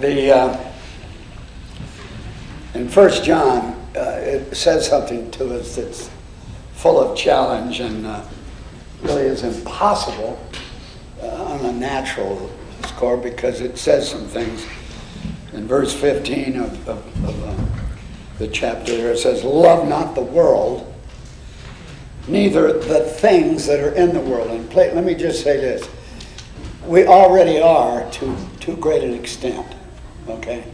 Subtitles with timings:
[0.00, 0.72] The uh,
[2.72, 6.08] in First John, uh, it says something to us that's
[6.72, 8.24] full of challenge and uh,
[9.02, 10.42] really is impossible
[11.22, 12.50] uh, on a natural
[12.86, 14.66] score because it says some things.
[15.52, 17.84] In verse 15 of, of, of uh,
[18.38, 20.90] the chapter there, it says, Love not the world,
[22.26, 24.50] neither the things that are in the world.
[24.50, 25.86] And play, let me just say this.
[26.86, 29.66] We already are to too great an extent,
[30.30, 30.64] okay?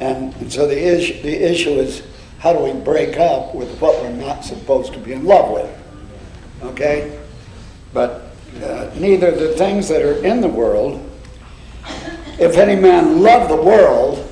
[0.00, 2.02] And, and so the issue, the issue is
[2.38, 5.70] how do we break up with what we're not supposed to be in love with,
[6.62, 7.18] okay?
[7.92, 8.30] But
[8.62, 11.02] uh, neither the things that are in the world,
[12.38, 14.22] if any man love the world,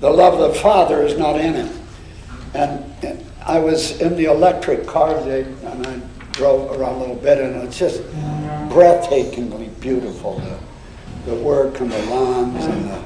[0.00, 1.80] the love of the Father is not in him.
[2.54, 6.00] And, and I was in the electric car today, and I
[6.32, 8.02] drove around a little bit, and it's just
[8.68, 10.40] breathtakingly beautiful.
[11.28, 13.04] The, work and the lawns and the,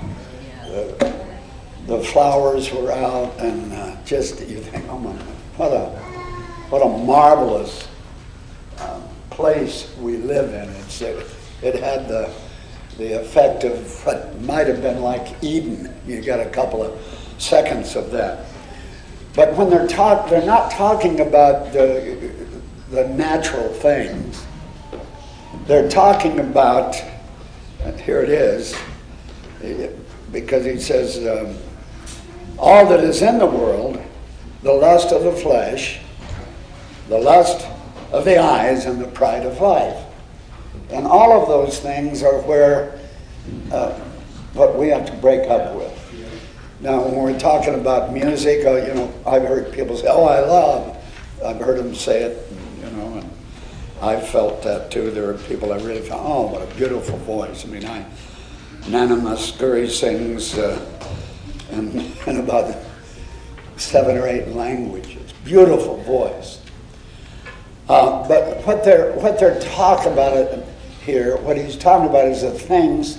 [0.68, 1.26] the,
[1.88, 5.10] the flowers were out, and uh, just you think, oh my,
[5.56, 5.86] what a
[6.70, 7.88] what a marvelous
[8.78, 10.68] um, place we live in.
[10.82, 11.26] It's, it,
[11.62, 12.32] it had the
[12.96, 15.92] the effect of what might have been like Eden.
[16.06, 17.00] You got a couple of
[17.38, 18.46] seconds of that.
[19.34, 22.30] But when they're talk, they're not talking about the
[22.90, 24.46] the natural things.
[25.66, 27.02] They're talking about.
[28.04, 28.74] Here it is,
[30.32, 31.56] because he says, um,
[32.58, 34.00] "All that is in the world,
[34.62, 36.00] the lust of the flesh,
[37.08, 37.66] the lust
[38.10, 39.96] of the eyes, and the pride of life."
[40.90, 42.98] And all of those things are where
[43.70, 43.92] uh,
[44.54, 45.98] what we have to break up with.
[46.80, 50.40] Now, when we're talking about music, uh, you know, I've heard people say, "Oh, I
[50.40, 50.96] love."
[51.44, 52.51] I've heard them say it,
[54.02, 55.10] I've felt that too.
[55.10, 58.04] There are people I really felt, "Oh, what a beautiful voice." I mean, I
[58.88, 60.78] Nana Mouskouri sings uh,
[61.70, 62.74] in, in about
[63.76, 65.32] seven or eight languages.
[65.44, 66.60] Beautiful voice.
[67.88, 70.64] Uh, but what they're what they're talking about
[71.04, 73.18] here, what he's talking about is the things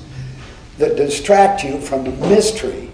[0.78, 2.90] that distract you from the mystery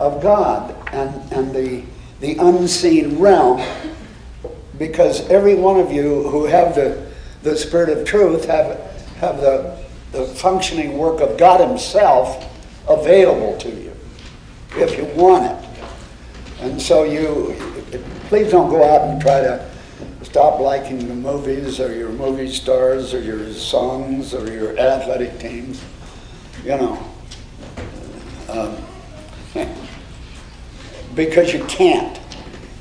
[0.00, 1.84] of God and, and the,
[2.20, 3.60] the unseen realm.
[4.78, 7.10] Because every one of you who have the,
[7.42, 8.78] the Spirit of truth have,
[9.16, 9.78] have the,
[10.12, 12.50] the functioning work of God Himself
[12.88, 13.92] available to you
[14.76, 15.68] if you want it.
[16.60, 17.54] And so you,
[18.28, 19.70] please don't go out and try to
[20.22, 25.82] stop liking the movies or your movie stars or your songs or your athletic teams.
[26.64, 27.10] You know.
[28.48, 28.76] Um,
[31.14, 32.18] because you can't.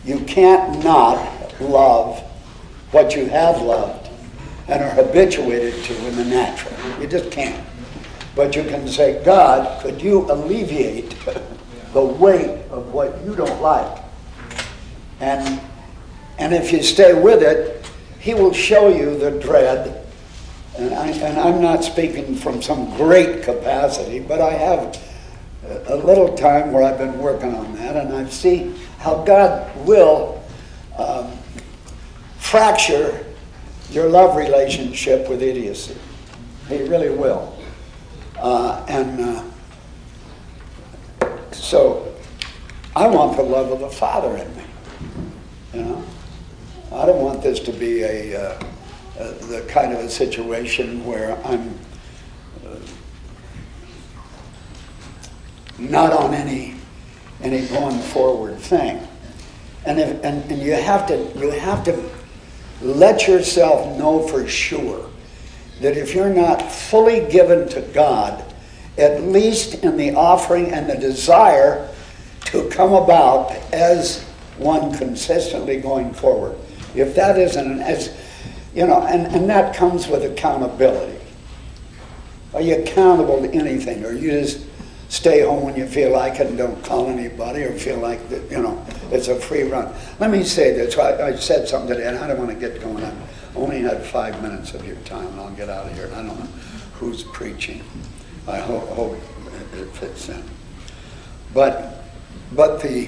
[0.05, 2.19] You can't not love
[2.91, 4.09] what you have loved
[4.67, 6.73] and are habituated to in the natural.
[7.01, 7.65] You just can't.
[8.35, 11.15] But you can say, God, could you alleviate
[11.93, 14.03] the weight of what you don't like?
[15.19, 15.61] And,
[16.39, 17.85] and if you stay with it,
[18.19, 20.05] He will show you the dread.
[20.77, 24.99] And, I, and I'm not speaking from some great capacity, but I have
[25.87, 30.43] a little time where I've been working on that, and I see how God will
[30.97, 31.31] um,
[32.53, 33.25] fracture
[33.89, 35.97] your love relationship with idiocy.
[36.69, 37.57] He really will.
[38.37, 39.43] Uh, and
[41.19, 42.13] uh, so
[42.95, 44.63] I want the love of the Father in me.
[45.73, 46.03] You know,
[46.91, 48.63] I don't want this to be a uh,
[49.19, 51.79] uh the kind of a situation where I'm
[55.79, 56.75] not on any
[57.41, 59.07] any going forward thing.
[59.87, 62.13] And, if, and, and you have to you have to
[62.83, 65.09] let yourself know for sure
[65.81, 68.43] that if you're not fully given to God,
[68.97, 71.89] at least in the offering and the desire
[72.45, 74.23] to come about as
[74.57, 76.55] one consistently going forward.
[76.93, 78.15] If that isn't as
[78.75, 81.19] you know, and, and that comes with accountability.
[82.53, 84.03] Are you accountable to anything?
[84.03, 84.65] Or you just
[85.13, 88.49] stay home when you feel like it and don't call anybody or feel like that,
[88.49, 89.93] you know, it's a free run.
[90.19, 90.97] Let me say this.
[90.97, 93.03] I, I said something today, and I don't want to get going.
[93.03, 93.13] I
[93.55, 96.09] only had five minutes of your time, and I'll get out of here.
[96.15, 96.47] I don't know
[96.95, 97.83] who's preaching.
[98.47, 99.15] I hope, hope
[99.75, 100.43] it fits in.
[101.53, 102.05] But,
[102.53, 103.05] but the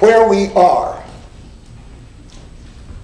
[0.00, 1.02] where we are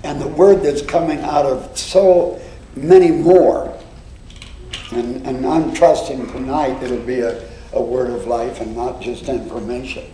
[0.05, 2.39] and the word that's coming out of so
[2.75, 3.76] many more
[4.97, 9.29] and, and I'm trusting tonight it'll be a, a word of life and not just
[9.29, 10.05] information.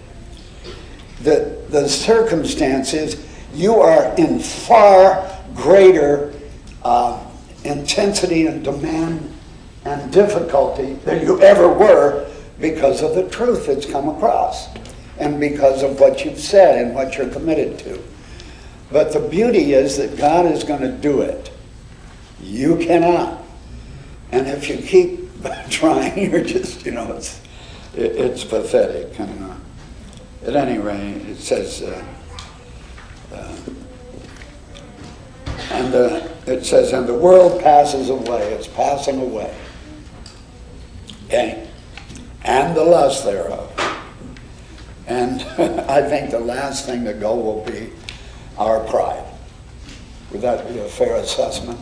[1.23, 6.35] The, the circumstance is you are in far greater
[6.83, 7.25] uh,
[7.65, 9.33] intensity and demand
[9.85, 12.29] and difficulty than you ever were
[12.59, 14.69] because of the truth that's come across
[15.19, 18.03] and because of what you've said and what you're committed to.
[18.91, 21.51] But the beauty is that God is going to do it.
[22.43, 23.42] You cannot.
[24.33, 25.31] And if you keep
[25.71, 27.41] trying, you're just, you know, it's,
[27.95, 29.19] it, it's pathetic.
[29.21, 29.55] Uh,
[30.47, 32.05] at any rate, it says, uh,
[33.33, 33.57] uh,
[35.71, 38.53] and uh, it says, and the world passes away.
[38.55, 39.55] It's passing away.
[41.27, 41.69] Okay?
[42.45, 43.69] And the lust thereof.
[45.07, 45.43] And
[45.89, 47.93] I think the last thing to go will be
[48.59, 49.25] our pride.
[50.31, 51.79] Would that be a fair assessment?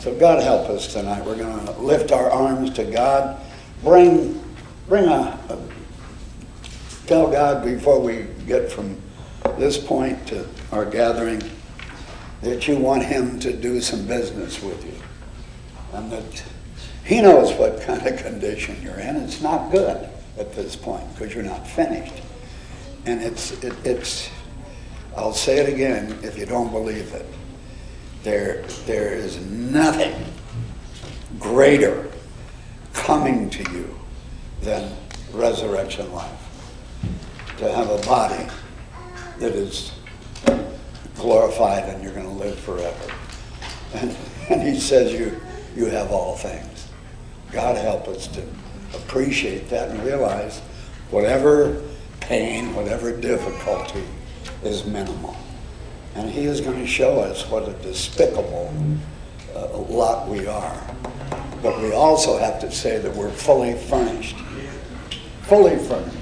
[0.00, 1.22] So God help us tonight.
[1.26, 3.38] We're going to lift our arms to God.
[3.82, 4.42] Bring,
[4.88, 5.58] bring a, a,
[7.06, 8.98] tell God before we get from
[9.58, 11.42] this point to our gathering
[12.40, 14.98] that you want Him to do some business with you.
[15.92, 16.44] And that
[17.04, 19.16] He knows what kind of condition you're in.
[19.16, 20.08] It's not good
[20.38, 22.22] at this point because you're not finished.
[23.04, 24.30] And it's, it, it's,
[25.14, 27.26] I'll say it again if you don't believe it.
[28.22, 30.14] There, there is nothing
[31.38, 32.10] greater
[32.92, 33.98] coming to you
[34.62, 34.94] than
[35.32, 36.36] resurrection life.
[37.58, 38.46] To have a body
[39.38, 39.92] that is
[41.16, 43.14] glorified and you're going to live forever.
[43.94, 44.16] And,
[44.48, 45.40] and he says you,
[45.74, 46.88] you have all things.
[47.52, 48.42] God help us to
[48.94, 50.60] appreciate that and realize
[51.10, 51.82] whatever
[52.20, 54.04] pain, whatever difficulty
[54.62, 55.36] is minimal.
[56.14, 58.72] And he is going to show us what a despicable
[59.54, 60.96] uh, lot we are.
[61.62, 64.36] But we also have to say that we're fully furnished,
[65.42, 66.16] fully furnished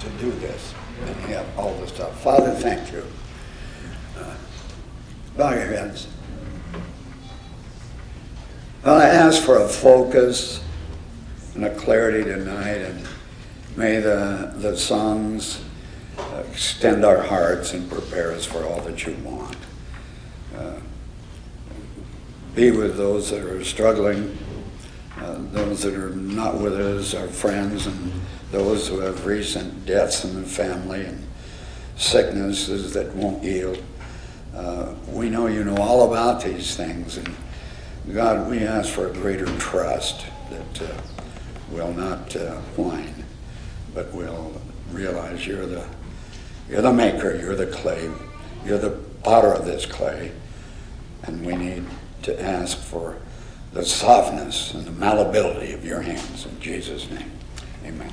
[0.00, 0.74] to do this
[1.06, 2.20] and have all this stuff.
[2.20, 3.04] Father, thank you.
[4.18, 4.34] Uh,
[5.36, 6.08] bow your heads.
[8.84, 10.62] Well, I ask for a focus
[11.54, 13.06] and a clarity tonight, and
[13.76, 15.64] may the, the songs
[16.50, 19.56] extend our hearts and prepare us for all that you want.
[20.56, 20.74] Uh,
[22.54, 24.36] be with those that are struggling,
[25.18, 28.12] uh, those that are not with us, our friends, and
[28.50, 31.26] those who have recent deaths in the family and
[31.96, 33.82] sicknesses that won't yield.
[34.54, 37.34] Uh, we know you know all about these things, and
[38.12, 41.00] God, we ask for a greater trust that uh,
[41.70, 43.24] will not uh, whine,
[43.94, 44.60] but will
[44.90, 45.86] realize you're the
[46.68, 48.10] you're the maker, you're the clay,
[48.64, 50.32] you're the potter of this clay,
[51.24, 51.84] and we need
[52.22, 53.16] to ask for
[53.72, 56.46] the softness and the malleability of your hands.
[56.46, 57.30] In Jesus' name,
[57.84, 58.12] amen.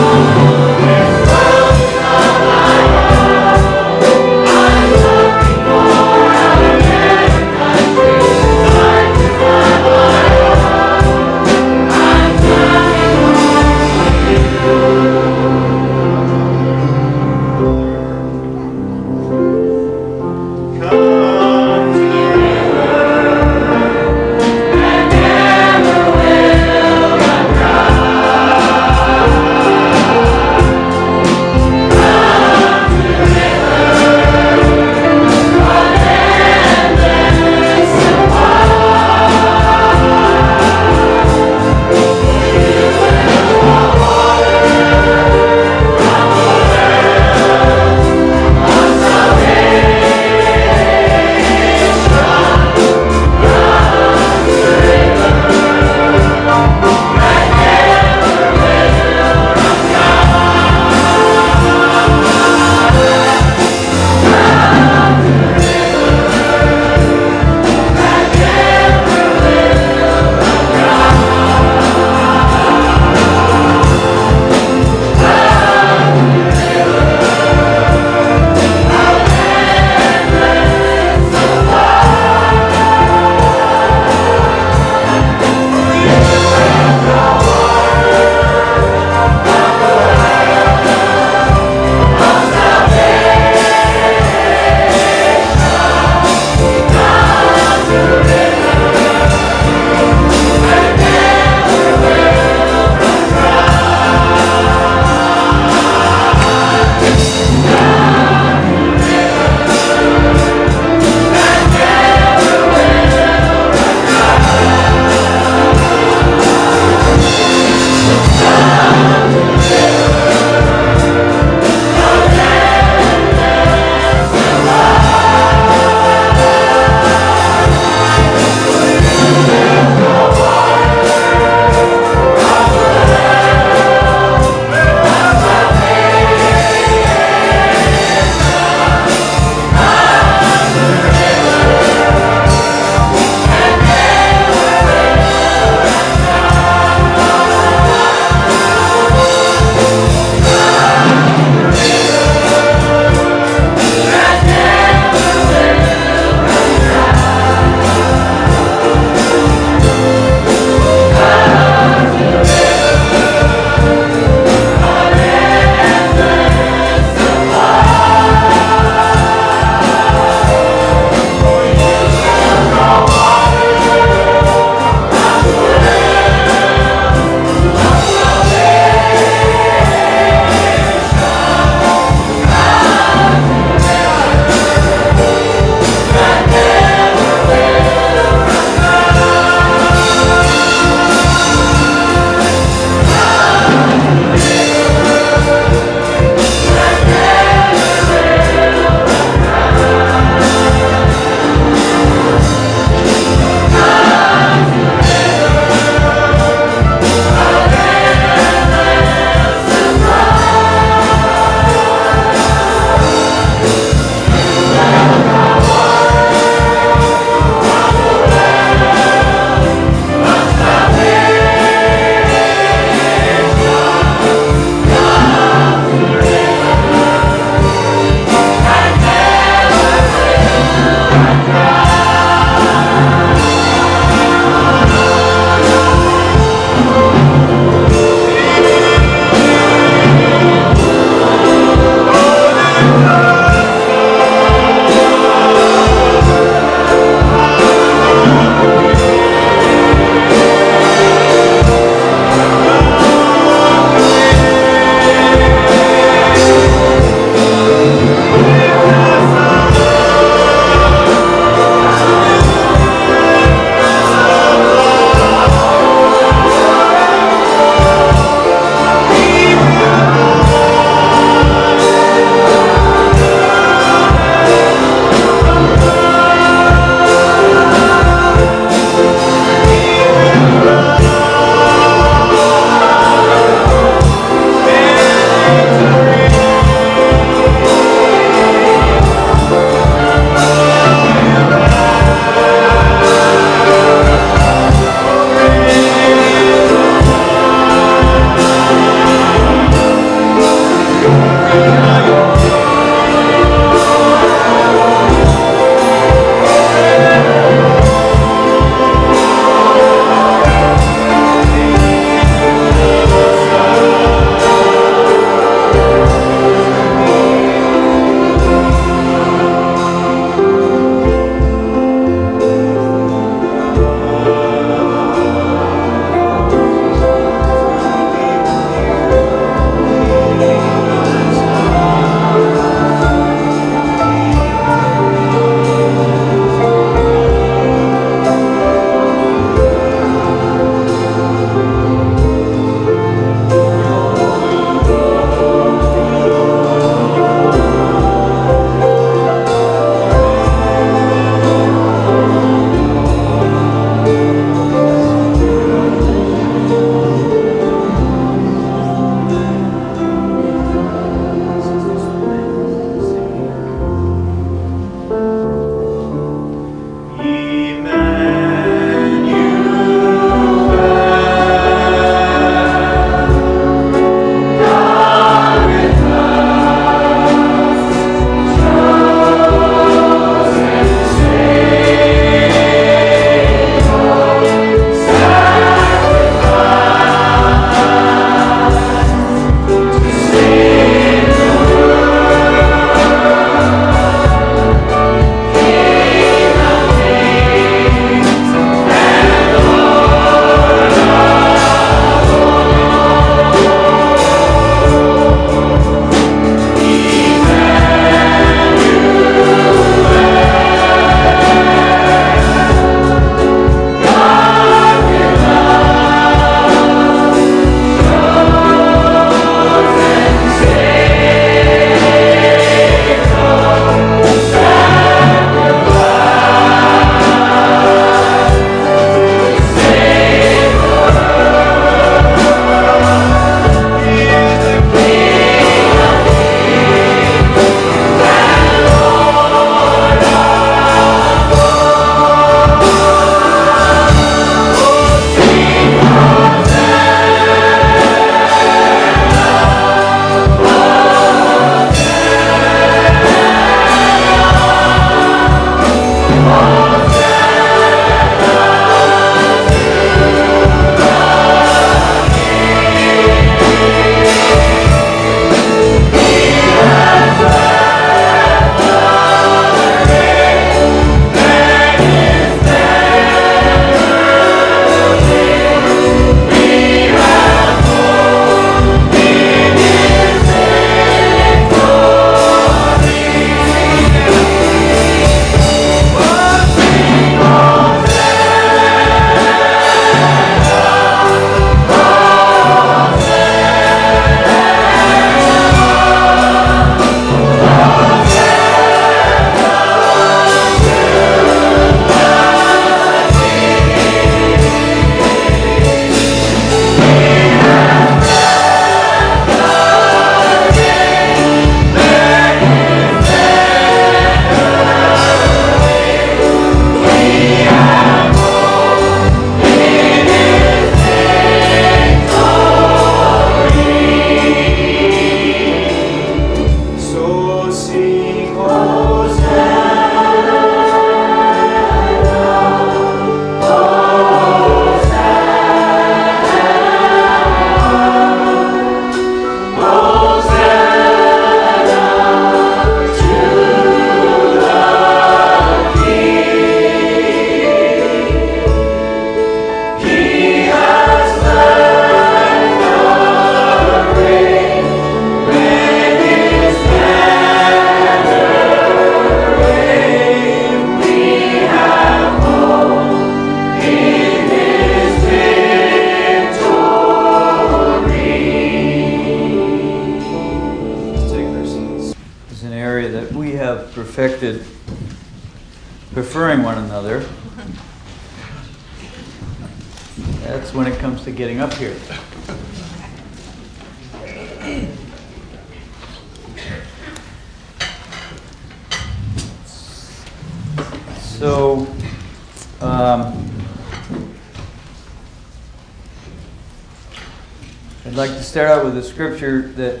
[599.20, 600.00] Scripture that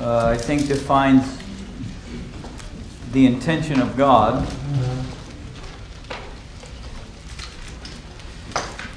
[0.00, 1.36] uh, I think defines
[3.12, 4.48] the intention of God.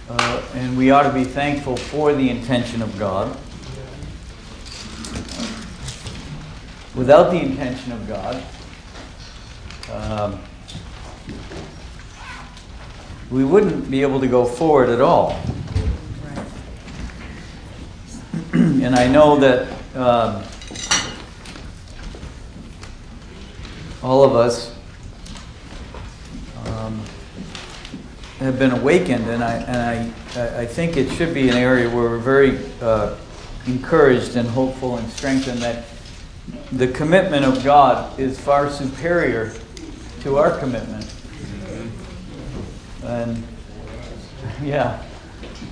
[0.09, 3.35] Uh, and we ought to be thankful for the intention of God.
[6.95, 8.41] Without the intention of God,
[9.91, 10.39] um,
[13.29, 15.37] we wouldn't be able to go forward at all.
[18.83, 20.41] and I know that um,
[24.01, 24.73] all of us
[26.67, 26.97] um,
[28.39, 29.77] have been awakened, and I and
[30.37, 33.17] I I think it should be an area where we're very uh,
[33.67, 35.83] encouraged and hopeful and strengthened that
[36.71, 39.53] the commitment of God is far superior
[40.21, 41.13] to our commitment.
[43.03, 43.43] And
[44.61, 45.03] yeah,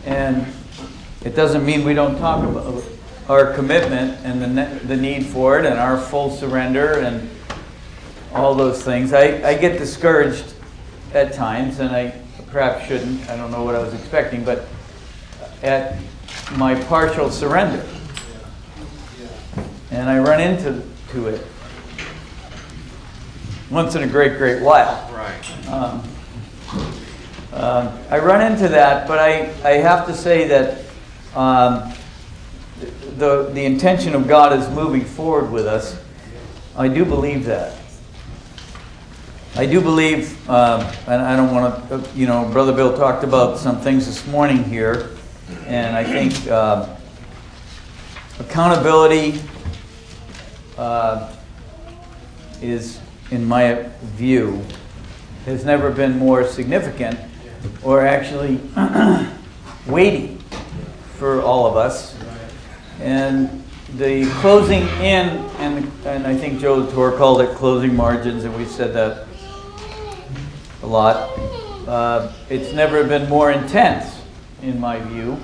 [0.04, 0.46] and
[1.24, 2.84] it doesn't mean we don't talk about
[3.30, 7.30] our commitment and the, ne- the need for it and our full surrender and
[8.34, 9.14] all those things.
[9.14, 10.54] I, I get discouraged
[11.14, 12.14] at times, and I
[12.52, 13.30] perhaps shouldn't.
[13.30, 14.66] I don't know what I was expecting, but
[15.62, 15.98] at
[16.56, 17.86] my partial surrender.
[19.92, 21.46] And I run into to it
[23.70, 25.10] once in a great, great while.
[25.14, 25.68] Right.
[25.68, 26.04] Um,
[27.54, 30.86] um, I run into that, but I, I have to say that
[31.36, 31.94] um,
[33.18, 36.02] the, the intention of God is moving forward with us.
[36.76, 37.78] I do believe that.
[39.56, 43.58] I do believe, um, and I don't want to, you know, Brother Bill talked about
[43.58, 45.12] some things this morning here,
[45.68, 46.90] and I think um,
[48.40, 49.42] accountability
[50.78, 51.34] uh,
[52.62, 54.64] is, in my view,
[55.46, 57.20] has never been more significant
[57.84, 58.62] or actually
[59.86, 60.41] weighty
[61.22, 62.18] for all of us.
[63.00, 63.64] And
[63.96, 65.30] the closing in,
[65.60, 69.28] and, and I think Joe Tor called it closing margins, and we've said that
[70.82, 71.30] a lot.
[71.88, 74.20] Uh, it's never been more intense,
[74.64, 75.38] in my view.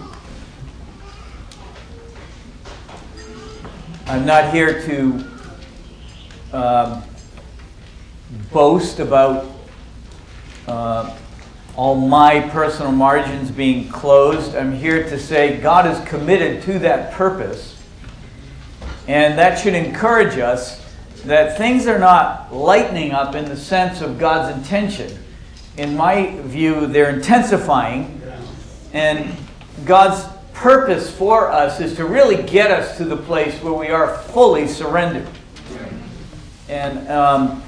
[4.08, 5.26] I'm not here to
[6.54, 7.04] um,
[8.52, 9.46] boast about
[10.68, 11.16] uh,
[11.78, 14.56] all my personal margins being closed.
[14.56, 17.80] I'm here to say God is committed to that purpose.
[19.08, 20.84] And that should encourage us
[21.26, 25.18] that things are not lightening up in the sense of God's intention.
[25.78, 28.22] In my view, they're intensifying.
[28.92, 29.36] And
[29.86, 34.18] God's purpose for us is to really get us to the place where we are
[34.18, 35.28] fully surrendered.
[36.68, 37.64] And um,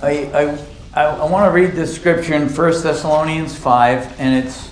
[0.00, 4.70] I, I, I, I want to read this scripture in 1 Thessalonians 5, and it's,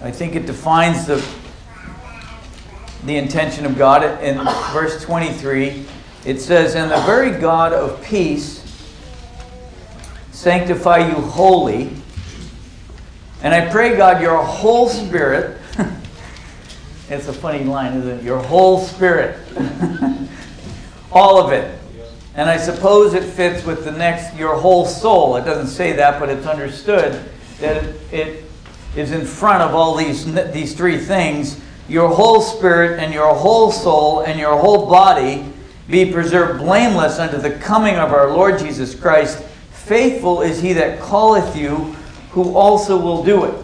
[0.00, 1.26] I think it defines the,
[3.04, 4.04] the intention of God.
[4.22, 4.36] In
[4.72, 5.84] verse 23,
[6.24, 8.62] it says, And the very God of peace
[10.30, 11.90] sanctify you wholly.
[13.42, 15.60] And I pray, God, your whole spirit,
[17.10, 18.22] it's a funny line, isn't it?
[18.22, 19.36] Your whole spirit,
[21.10, 21.77] all of it.
[22.34, 25.36] And I suppose it fits with the next, your whole soul.
[25.36, 27.28] It doesn't say that, but it's understood
[27.60, 28.44] that it, it
[28.96, 31.60] is in front of all these, these three things.
[31.88, 35.44] Your whole spirit and your whole soul and your whole body
[35.88, 39.42] be preserved blameless unto the coming of our Lord Jesus Christ.
[39.70, 41.76] Faithful is he that calleth you,
[42.30, 43.54] who also will do it.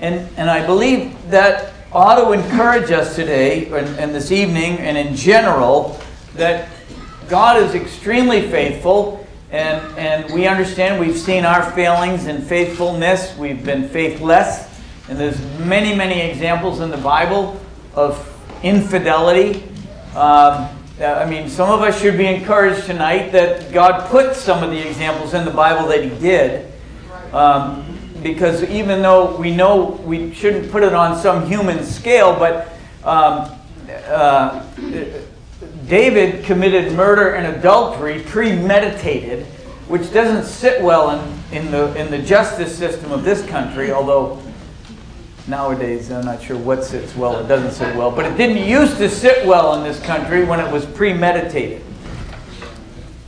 [0.00, 4.98] And, and I believe that ought to encourage us today and, and this evening and
[4.98, 5.98] in general
[6.34, 6.68] that
[7.28, 13.36] God is extremely faithful, and, and we understand we've seen our failings in faithfulness.
[13.36, 14.68] We've been faithless,
[15.08, 17.60] and there's many, many examples in the Bible
[17.94, 18.30] of
[18.62, 19.62] infidelity.
[20.14, 20.68] Um,
[21.00, 24.86] I mean, some of us should be encouraged tonight that God put some of the
[24.86, 26.72] examples in the Bible that He did.
[27.32, 27.84] Um,
[28.22, 32.68] because even though we know we shouldn't put it on some human scale, but
[33.04, 33.50] um,
[34.06, 34.64] uh,
[35.88, 39.44] David committed murder and adultery premeditated,
[39.88, 44.40] which doesn't sit well in, in, the, in the justice system of this country, although
[45.46, 48.96] nowadays I'm not sure what sits well or doesn't sit well, but it didn't used
[48.98, 51.82] to sit well in this country when it was premeditated.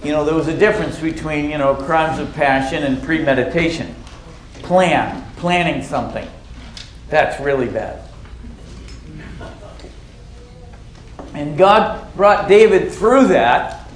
[0.03, 3.95] you know, there was a difference between, you know, crimes of passion and premeditation.
[4.63, 6.29] Plan, planning something.
[7.11, 8.06] That's really bad.
[11.37, 13.87] And God brought David through that.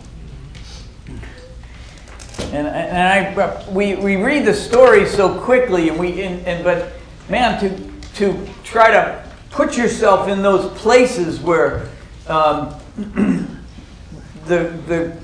[2.52, 6.92] And, and I, we, we read the story so quickly, and we, and, and, but
[7.30, 11.88] man, to, to try to put yourself in those places where
[12.26, 12.74] um,
[14.44, 15.16] the, the,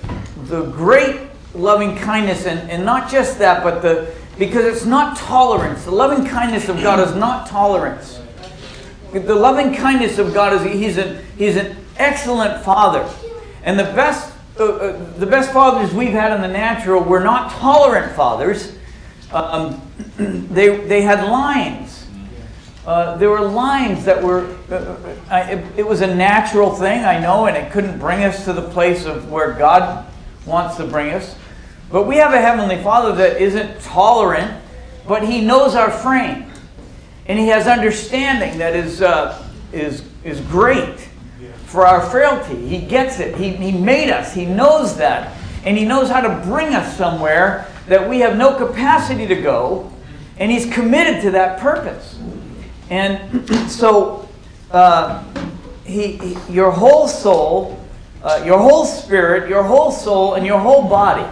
[0.45, 1.21] the great
[1.55, 5.85] loving kindness, and, and not just that, but the, because it's not tolerance.
[5.85, 8.23] The loving kindness of God is not tolerance.
[9.13, 13.09] The loving kindness of God is he's, a, he's an excellent father.
[13.63, 17.51] And the best, uh, uh, the best fathers we've had in the natural were not
[17.53, 18.77] tolerant fathers.
[19.33, 19.83] Um,
[20.17, 22.07] they, they had lines.
[22.87, 27.47] Uh, there were lines that were, uh, it, it was a natural thing, I know,
[27.47, 30.07] and it couldn't bring us to the place of where God
[30.47, 31.35] wants to bring us.
[31.91, 34.63] But we have a Heavenly Father that isn't tolerant,
[35.09, 36.53] but He knows our frame.
[37.27, 41.09] And He has understanding that is, uh, is, is great
[41.67, 42.67] for our frailty.
[42.67, 43.37] He gets it.
[43.37, 44.33] He, he made us.
[44.33, 45.37] He knows that.
[45.65, 49.93] And He knows how to bring us somewhere that we have no capacity to go.
[50.39, 52.19] And He's committed to that purpose.
[52.89, 54.29] And so,
[54.71, 55.25] uh,
[55.85, 57.81] he, he, your whole soul,
[58.23, 61.27] uh, your whole spirit, your whole soul, and your whole body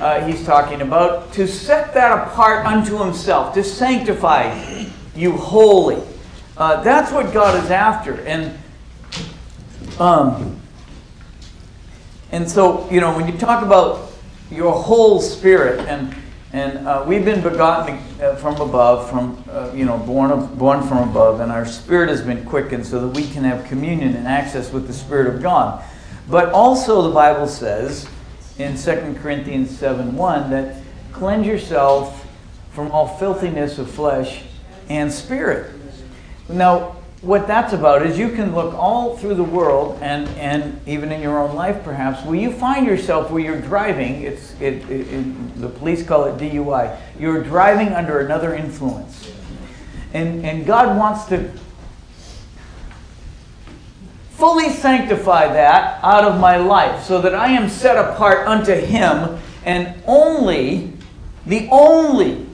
[0.00, 4.84] uh, he's talking about, to set that apart unto himself, to sanctify
[5.14, 6.02] you holy.
[6.56, 8.20] Uh, that's what God is after.
[8.26, 8.58] And
[9.98, 10.60] um,
[12.32, 14.10] and so, you know, when you talk about
[14.50, 16.14] your whole spirit, and
[16.52, 20.82] and uh, we've been begotten uh, from above, from uh, you know, born of, born
[20.86, 24.26] from above, and our spirit has been quickened so that we can have communion and
[24.26, 25.84] access with the Spirit of God.
[26.30, 28.08] But also, the Bible says
[28.58, 32.26] in 2 Corinthians 7 1 that cleanse yourself
[32.72, 34.42] from all filthiness of flesh
[34.88, 35.72] and spirit.
[36.48, 41.10] Now, what that's about is you can look all through the world and, and even
[41.10, 45.12] in your own life perhaps where you find yourself where you're driving it's it, it,
[45.12, 49.32] it, the police call it dui you're driving under another influence.
[50.12, 51.50] And, and god wants to
[54.36, 59.38] fully sanctify that out of my life so that I am set apart unto Him
[59.64, 60.92] and only,
[61.46, 62.46] the only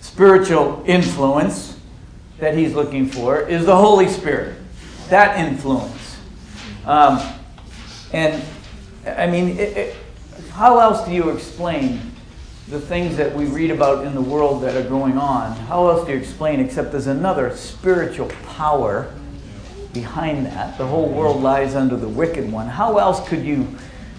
[0.00, 1.75] spiritual influence
[2.38, 4.56] that He's looking for is the Holy Spirit.
[5.08, 6.18] That influence.
[6.84, 7.20] Um,
[8.12, 8.42] and
[9.06, 9.96] I mean, it, it,
[10.50, 12.00] how else do you explain
[12.68, 15.52] the things that we read about in the world that are going on?
[15.52, 19.12] How else do you explain except there's another spiritual power?
[19.96, 20.76] behind that.
[20.76, 22.68] The whole world lies under the wicked one.
[22.68, 23.66] How else could you?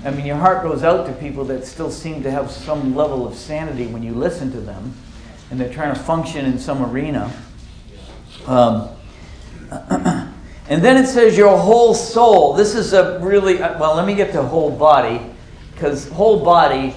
[0.04, 3.28] I mean, your heart goes out to people that still seem to have some level
[3.28, 4.94] of sanity when you listen to them,
[5.52, 7.32] and they're trying to function in some arena.
[8.48, 8.90] Um,
[9.70, 12.54] and then it says your whole soul.
[12.54, 15.22] This is a really, uh, well, let me get to whole body,
[15.74, 16.96] because whole body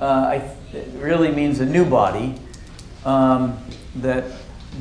[0.00, 0.40] uh,
[0.94, 2.34] really means a new body
[3.04, 3.58] um,
[3.96, 4.24] that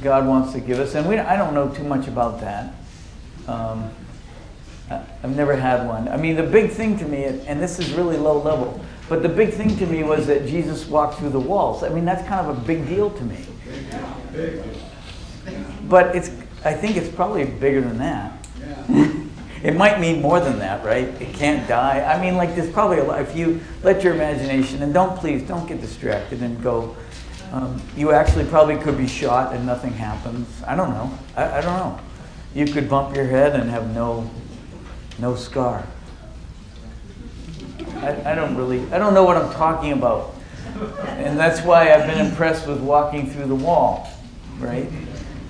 [0.01, 0.95] God wants to give us.
[0.95, 2.73] And we, I don't know too much about that.
[3.47, 3.91] Um,
[4.89, 6.07] I've never had one.
[6.07, 9.29] I mean, the big thing to me, and this is really low level, but the
[9.29, 11.83] big thing to me was that Jesus walked through the walls.
[11.83, 13.45] I mean, that's kind of a big deal to me.
[15.93, 16.29] But it's,
[16.65, 18.47] I think it's probably bigger than that.
[19.63, 21.05] it might mean more than that, right?
[21.21, 22.01] It can't die.
[22.01, 23.21] I mean, like, there's probably a lot.
[23.21, 26.97] If you let your imagination, and don't please, don't get distracted and go,
[27.51, 30.47] um, you actually probably could be shot and nothing happens.
[30.65, 31.15] I don't know.
[31.37, 31.99] I, I don't know
[32.55, 34.27] you could bump your head and have no,
[35.19, 35.85] no scar.
[37.97, 40.33] I, I don't really, I don't know what I'm talking about.
[41.05, 44.09] And that's why I've been impressed with walking through the wall,
[44.59, 44.89] right?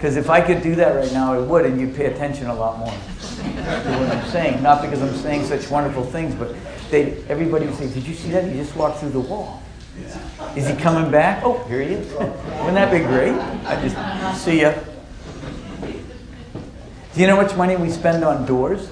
[0.03, 2.53] Because if I could do that right now, I would, and you'd pay attention a
[2.53, 4.61] lot more to what I'm saying.
[4.61, 6.53] Not because I'm saying such wonderful things, but
[6.91, 8.43] they, everybody would say, Did you see that?
[8.43, 9.63] He just walked through the wall.
[10.57, 11.41] Is he coming back?
[11.45, 12.11] Oh, here he is.
[12.15, 13.31] Wouldn't that be great?
[13.65, 14.73] I just see ya.
[17.13, 18.89] Do you know how much money we spend on doors?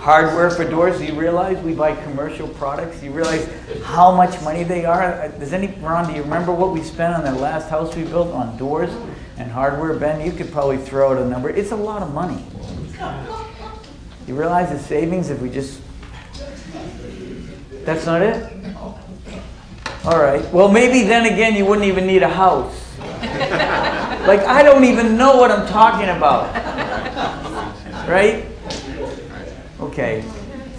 [0.00, 0.96] Hardware for doors.
[0.98, 3.00] Do you realize we buy commercial products?
[3.00, 3.46] Do you realize
[3.84, 5.02] how much money they are?
[5.02, 6.08] Uh, does any Ron?
[6.08, 8.90] Do you remember what we spent on that last house we built on doors
[9.36, 9.92] and hardware?
[9.92, 11.50] Ben, you could probably throw out a number.
[11.50, 12.42] It's a lot of money.
[14.26, 15.82] You realize the savings if we just.
[17.84, 18.50] That's not it?
[20.06, 20.50] All right.
[20.50, 22.86] Well, maybe then again you wouldn't even need a house.
[24.26, 26.54] Like, I don't even know what I'm talking about.
[28.08, 28.46] Right?
[29.90, 30.24] Okay.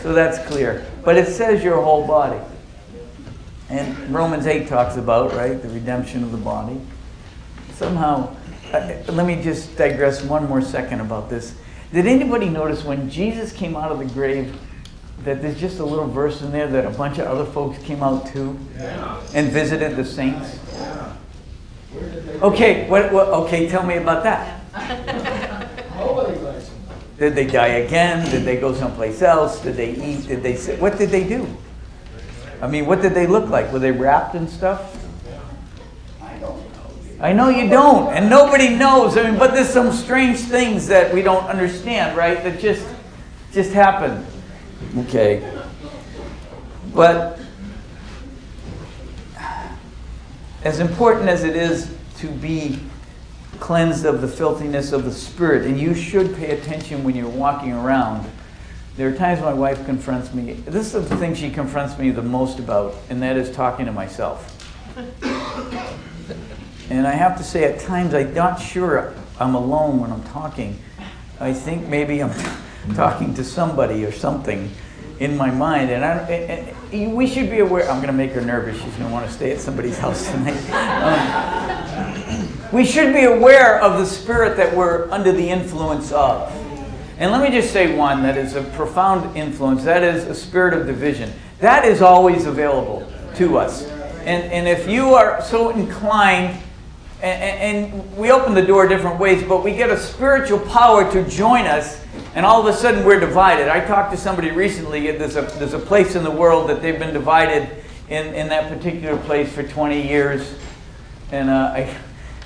[0.01, 0.85] So that's clear.
[1.03, 2.39] But it says your whole body.
[3.69, 6.79] And Romans 8 talks about, right, the redemption of the body.
[7.73, 8.35] Somehow,
[8.73, 11.55] uh, let me just digress one more second about this.
[11.93, 14.57] Did anybody notice when Jesus came out of the grave
[15.23, 18.01] that there's just a little verse in there that a bunch of other folks came
[18.01, 19.21] out too yeah.
[19.33, 20.57] and visited the saints?
[20.73, 21.15] Yeah.
[22.41, 24.60] Okay, what, what, okay, tell me about that.
[27.21, 28.27] Did they die again?
[28.31, 29.61] Did they go someplace else?
[29.61, 30.27] Did they eat?
[30.27, 30.81] Did they sit?
[30.81, 31.45] What did they do?
[32.63, 33.71] I mean, what did they look like?
[33.71, 34.97] Were they wrapped in stuff?
[36.19, 36.91] I don't know.
[37.19, 39.17] I know you don't, and nobody knows.
[39.17, 42.43] I mean, but there's some strange things that we don't understand, right?
[42.43, 42.87] That just
[43.51, 44.25] just happen.
[44.97, 45.47] Okay.
[46.91, 47.39] But
[50.63, 52.79] as important as it is to be
[53.61, 57.71] cleansed of the filthiness of the spirit, and you should pay attention when you're walking
[57.71, 58.29] around.
[58.97, 60.53] There are times my wife confronts me.
[60.53, 63.91] This is the thing she confronts me the most about, and that is talking to
[63.91, 64.57] myself.
[66.89, 70.77] And I have to say, at times, I'm not sure I'm alone when I'm talking.
[71.39, 72.33] I think maybe I'm
[72.95, 74.71] talking to somebody or something
[75.19, 75.91] in my mind.
[75.91, 77.89] And, I, and, and we should be aware.
[77.89, 78.75] I'm going to make her nervous.
[78.81, 80.57] She's going to want to stay at somebody's house tonight.
[80.71, 82.10] Um,
[82.71, 86.51] we should be aware of the spirit that we're under the influence of.
[87.17, 90.73] And let me just say one that is a profound influence that is a spirit
[90.73, 91.31] of division.
[91.59, 93.85] That is always available to us.
[94.21, 96.59] And, and if you are so inclined
[97.21, 101.23] and, and, we open the door different ways, but we get a spiritual power to
[101.29, 102.03] join us,
[102.33, 103.67] and all of a sudden we're divided.
[103.67, 106.97] I talked to somebody recently, there's a, there's a place in the world that they've
[106.97, 107.69] been divided
[108.09, 110.55] in, in that particular place for 20 years.
[111.31, 111.95] And, uh, I,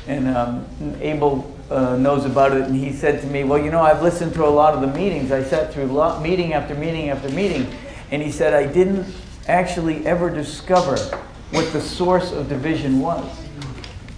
[0.08, 0.66] and um,
[1.02, 4.34] Abel uh, knows about it, and he said to me, Well, you know, I've listened
[4.36, 5.32] to a lot of the meetings.
[5.32, 5.88] I sat through
[6.22, 7.68] meeting after meeting after meeting,
[8.12, 9.08] and he said, I didn't
[9.48, 10.98] actually ever discover
[11.52, 13.46] what the source of division was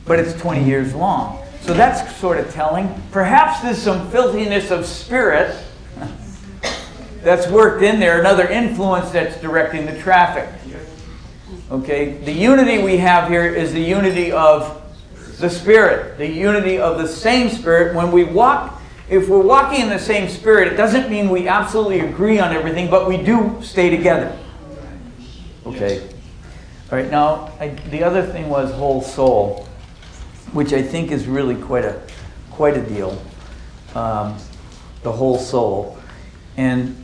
[0.07, 1.43] but it's 20 years long.
[1.61, 2.89] So that's sort of telling.
[3.11, 5.55] Perhaps there's some filthiness of spirit
[7.21, 10.49] that's worked in there, another influence that's directing the traffic.
[11.69, 14.81] Okay, the unity we have here is the unity of
[15.39, 17.95] the Spirit, the unity of the same Spirit.
[17.95, 22.01] When we walk, if we're walking in the same Spirit, it doesn't mean we absolutely
[22.01, 24.37] agree on everything, but we do stay together.
[25.65, 26.01] Okay.
[26.89, 29.67] All right, now, I, the other thing was whole soul
[30.53, 32.01] which I think is really quite a
[32.51, 33.21] quite a deal.
[33.95, 34.37] Um,
[35.03, 35.97] the whole soul,
[36.55, 36.95] and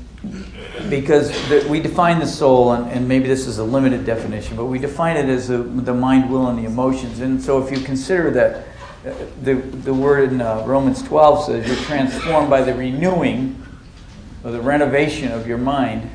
[0.90, 4.66] because the, we define the soul, and, and, maybe this is a limited definition, but
[4.66, 7.20] we define it as the mind, will, and the emotions.
[7.20, 8.66] And so, if you consider that
[9.06, 13.62] uh, the the word in uh, Romans 12 says you're transformed by the renewing
[14.44, 16.10] or the renovation of your mind,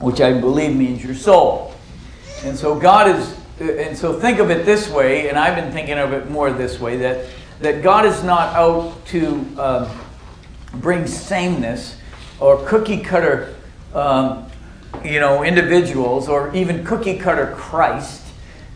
[0.00, 1.74] which I believe means your soul.
[2.44, 5.98] And so, God is and so think of it this way, and I've been thinking
[5.98, 7.26] of it more this way that,
[7.60, 9.88] that God is not out to um,
[10.74, 11.96] bring sameness
[12.40, 13.54] or cookie cutter
[13.94, 14.46] um,
[15.04, 18.22] you know, individuals or even cookie cutter Christ.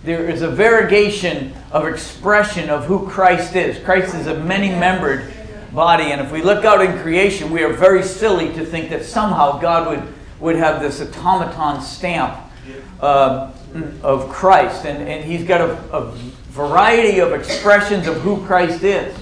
[0.05, 3.82] There is a variegation of expression of who Christ is.
[3.84, 5.32] Christ is a many membered
[5.72, 9.05] body, and if we look out in creation, we are very silly to think that
[9.05, 12.42] somehow God would, would have this automaton stamp.
[13.01, 13.53] Uh,
[14.03, 14.86] of Christ.
[14.86, 16.12] And, and he's got a, a
[16.51, 19.16] variety of expressions of who Christ is.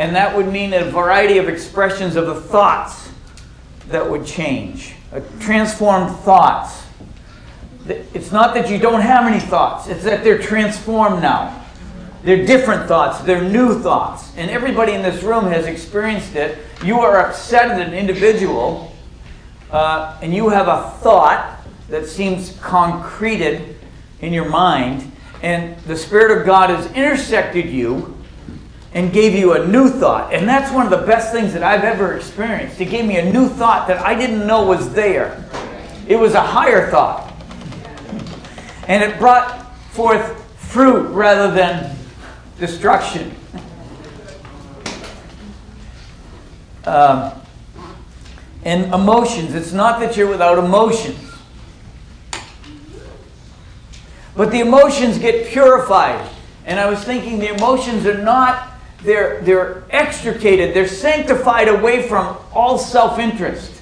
[0.00, 3.10] And that would mean a variety of expressions of the thoughts
[3.88, 4.94] that would change,
[5.40, 6.86] transformed thoughts.
[7.86, 11.66] It's not that you don't have any thoughts, it's that they're transformed now.
[12.24, 14.34] They're different thoughts, they're new thoughts.
[14.38, 16.56] And everybody in this room has experienced it.
[16.82, 18.96] You are upset at an individual,
[19.70, 23.76] uh, and you have a thought that seems concreted
[24.22, 28.16] in your mind, and the Spirit of God has intersected you
[28.92, 30.32] and gave you a new thought.
[30.32, 32.80] And that's one of the best things that I've ever experienced.
[32.80, 35.44] It gave me a new thought that I didn't know was there.
[36.08, 37.32] It was a higher thought.
[38.88, 41.96] And it brought forth fruit rather than
[42.58, 43.34] destruction.
[46.84, 47.32] Um,
[48.64, 49.54] and emotions.
[49.54, 51.18] It's not that you're without emotions.
[54.36, 56.28] But the emotions get purified.
[56.64, 58.68] And I was thinking the emotions are not,
[59.02, 63.80] they're, they're extricated, they're sanctified away from all self interest.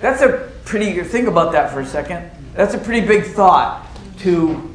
[0.00, 2.30] That's a pretty, think about that for a second.
[2.54, 3.86] That's a pretty big thought
[4.20, 4.74] to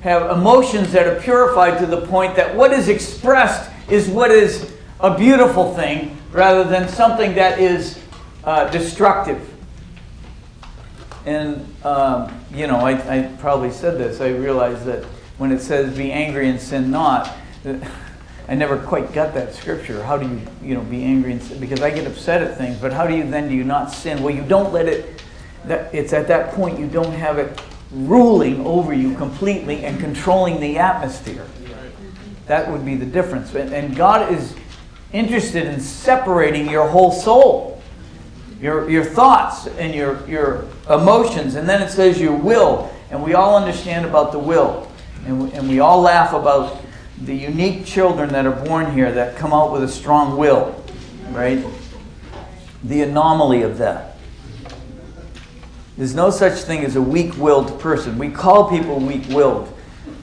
[0.00, 4.72] have emotions that are purified to the point that what is expressed is what is
[5.00, 7.98] a beautiful thing rather than something that is
[8.44, 9.52] uh, destructive.
[11.24, 14.20] And, um, you know, I, I probably said this.
[14.20, 15.04] I realized that
[15.38, 17.36] when it says be angry and sin not,
[18.48, 20.02] I never quite got that scripture.
[20.02, 21.58] How do you, you know, be angry and sin?
[21.58, 24.22] Because I get upset at things, but how do you then do you not sin?
[24.22, 25.22] Well, you don't let it,
[25.64, 27.60] that, it's at that point you don't have it
[27.90, 31.46] ruling over you completely and controlling the atmosphere.
[32.46, 33.54] That would be the difference.
[33.54, 34.54] And, God is
[35.12, 37.82] interested in separating your whole soul,
[38.60, 41.56] your, your thoughts and your, your emotions.
[41.56, 42.92] And then it says your will.
[43.10, 44.85] And we all understand about the will.
[45.26, 46.80] And we, and we all laugh about
[47.20, 50.84] the unique children that are born here that come out with a strong will,
[51.30, 51.64] right?
[52.84, 54.16] The anomaly of that.
[55.96, 58.18] There's no such thing as a weak willed person.
[58.18, 59.72] We call people weak willed,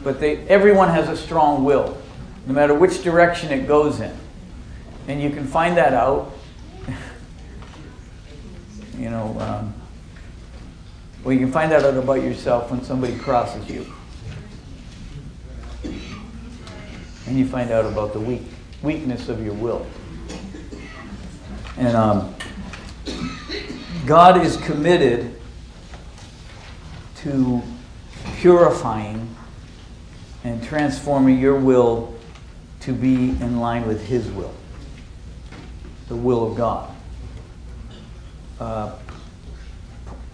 [0.04, 1.98] but they, everyone has a strong will,
[2.46, 4.16] no matter which direction it goes in.
[5.10, 6.32] And you can find that out.
[8.98, 9.74] you know, um,
[11.26, 13.86] well, you can find that out about yourself when somebody crosses you.
[17.26, 18.42] And you find out about the weak,
[18.82, 19.86] weakness of your will.
[21.78, 22.36] And um,
[24.06, 25.40] God is committed
[27.18, 27.62] to
[28.38, 29.34] purifying
[30.44, 32.14] and transforming your will
[32.82, 34.54] to be in line with His will,
[36.10, 36.94] the will of God.
[38.60, 38.94] Uh,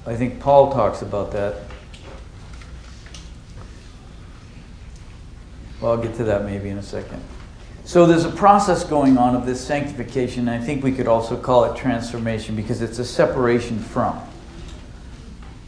[0.05, 1.68] I think Paul talks about that
[5.81, 7.21] Well, I'll get to that maybe in a second.
[7.85, 11.35] So there's a process going on of this sanctification, and I think we could also
[11.35, 14.21] call it transformation because it's a separation from.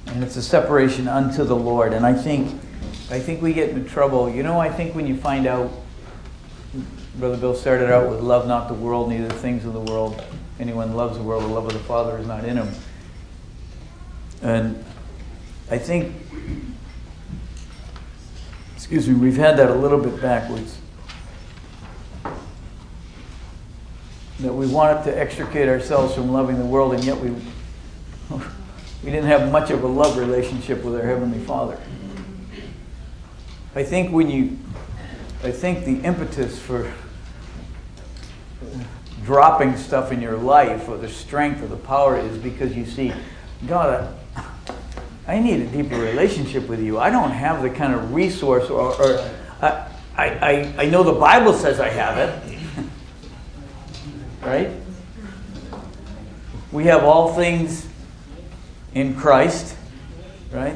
[0.08, 1.94] And it's a separation unto the Lord.
[1.94, 2.62] And I think
[3.10, 4.30] I think we get into trouble.
[4.30, 5.70] You know, I think when you find out
[7.16, 10.24] Brother Bill started out with love not the world, neither the things of the world.
[10.60, 12.70] Anyone loves the world, the love of the Father is not in him.
[14.42, 14.86] And
[15.70, 16.16] I think
[18.92, 20.78] excuse me, we've had that a little bit backwards.
[24.42, 27.30] That we wanted to extricate ourselves from loving the world, and yet we,
[28.30, 31.80] we didn't have much of a love relationship with our Heavenly Father.
[33.76, 34.60] I think when you,
[35.42, 36.92] I think the impetus for
[39.24, 43.14] dropping stuff in your life or the strength or the power is because you see,
[43.68, 44.14] God,
[45.28, 47.00] I need a deeper relationship with you.
[47.00, 49.30] I don't have the kind of resource, or, or
[49.62, 52.60] I, I, I know the Bible says I have it.
[54.42, 54.72] right?
[56.72, 57.88] We have all things
[58.94, 59.76] in Christ,
[60.52, 60.76] right?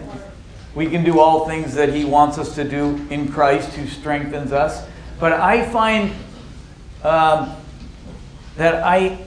[0.73, 4.51] We can do all things that He wants us to do in Christ who strengthens
[4.51, 4.85] us.
[5.19, 6.11] But I find
[7.03, 7.55] um,
[8.57, 9.25] that I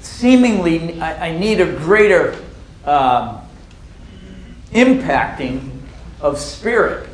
[0.00, 2.36] seemingly I, I, need a greater
[2.84, 3.40] um,
[4.74, 5.70] impacting
[6.20, 7.08] of spirit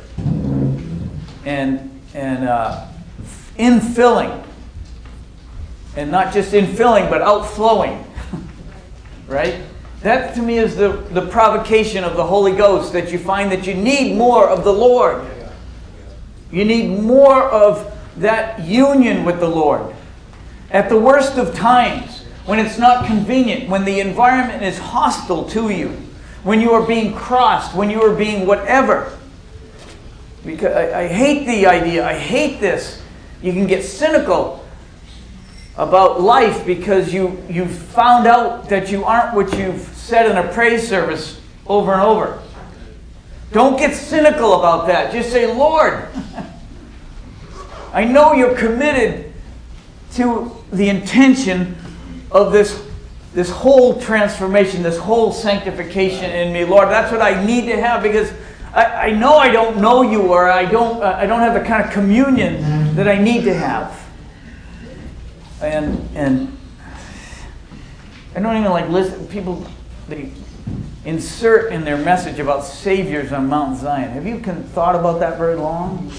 [1.45, 2.87] and, and uh,
[3.57, 4.43] infilling.
[5.95, 8.05] And not just infilling, but outflowing.
[9.27, 9.61] right?
[10.01, 13.67] That to me is the, the provocation of the Holy Ghost that you find that
[13.67, 15.25] you need more of the Lord.
[16.51, 19.93] You need more of that union with the Lord.
[20.71, 25.69] At the worst of times, when it's not convenient, when the environment is hostile to
[25.69, 25.95] you,
[26.43, 29.17] when you are being crossed, when you are being whatever.
[30.45, 33.01] Because I, I hate the idea, I hate this.
[33.41, 34.65] You can get cynical
[35.77, 40.51] about life because you, you've found out that you aren't what you've said in a
[40.51, 42.41] praise service over and over.
[43.51, 45.11] Don't get cynical about that.
[45.11, 46.07] Just say, Lord,
[47.93, 49.33] I know you're committed
[50.13, 51.75] to the intention
[52.31, 52.90] of this
[53.33, 56.89] this whole transformation, this whole sanctification in me, Lord.
[56.89, 58.31] That's what I need to have because
[58.73, 61.67] I, I know I don't know you or I don't, uh, I don't have the
[61.67, 63.97] kind of communion that I need to have.
[65.61, 66.57] And, and
[68.35, 69.65] I don't even like listen, people,
[70.09, 70.31] they
[71.05, 74.11] insert in their message about saviors on Mount Zion.
[74.11, 76.11] Have you thought about that very long?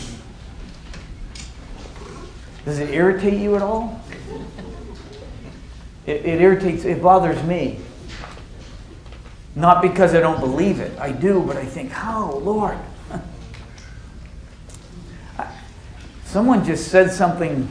[2.65, 4.01] Does it irritate you at all?
[6.07, 7.79] It, it irritates, it bothers me.
[9.55, 10.99] Not because I don't believe it.
[10.99, 12.79] I do, but I think, how, Lord?
[16.25, 17.69] Someone just said something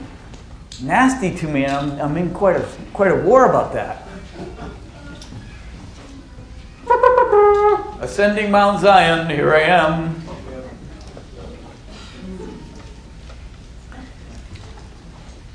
[0.82, 4.08] nasty to me, and I'm, I'm in quite a, quite a war about that.
[8.02, 10.22] Ascending Mount Zion, here I am.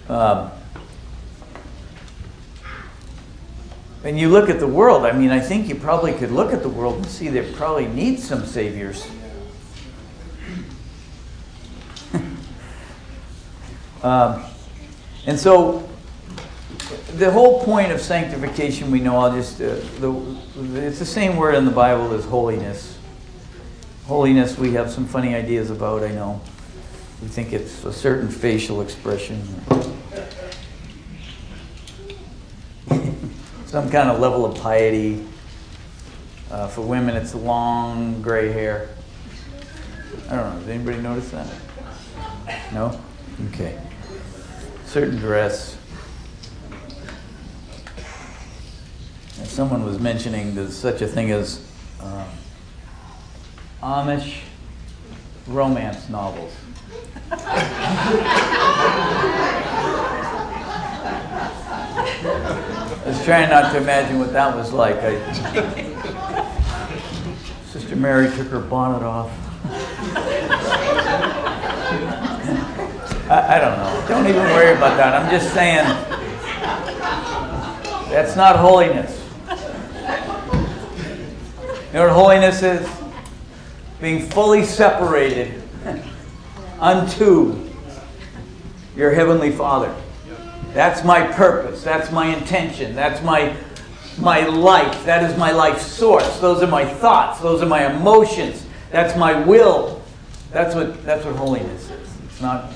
[0.09, 0.51] Um,
[4.07, 6.63] and you look at the world, I mean, I think you probably could look at
[6.63, 9.05] the world and see there probably needs some saviors.
[14.05, 14.45] um,
[15.27, 15.89] and so,
[17.17, 20.37] the whole point of sanctification, we know, I'll just, uh, the,
[20.75, 22.97] it's the same word in the Bible as holiness.
[24.05, 26.41] Holiness, we have some funny ideas about, I know.
[27.23, 29.43] We think it's a certain facial expression.
[33.77, 35.22] Some kind of level of piety.
[36.51, 38.89] Uh, for women, it's long gray hair.
[40.31, 40.61] I don't know.
[40.61, 41.47] Does anybody notice that?
[42.72, 42.99] No?
[43.49, 43.79] Okay.
[44.87, 45.77] Certain dress.
[49.39, 51.61] And someone was mentioning there's such a thing as
[52.01, 52.24] um,
[53.83, 54.39] Amish
[55.47, 56.55] romance novels.
[63.07, 64.97] I was trying not to imagine what that was like.
[64.99, 65.15] I,
[67.67, 69.31] Sister Mary took her bonnet off.
[73.31, 74.05] I, I don't know.
[74.09, 75.15] Don't even worry about that.
[75.15, 75.85] I'm just saying
[78.11, 79.23] that's not holiness.
[81.87, 82.89] You know what holiness is?
[84.01, 85.63] Being fully separated
[86.81, 87.71] unto
[88.97, 89.95] your Heavenly Father.
[90.77, 91.83] That's my purpose.
[91.83, 92.95] That's my intention.
[92.95, 93.57] That's my,
[94.18, 95.07] my life.
[95.07, 96.39] That is my life source.
[96.39, 97.41] Those are my thoughts.
[97.41, 98.66] Those are my emotions.
[98.91, 100.03] That's my will.
[100.51, 102.11] That's what, that's what holiness is.
[102.27, 102.70] It's not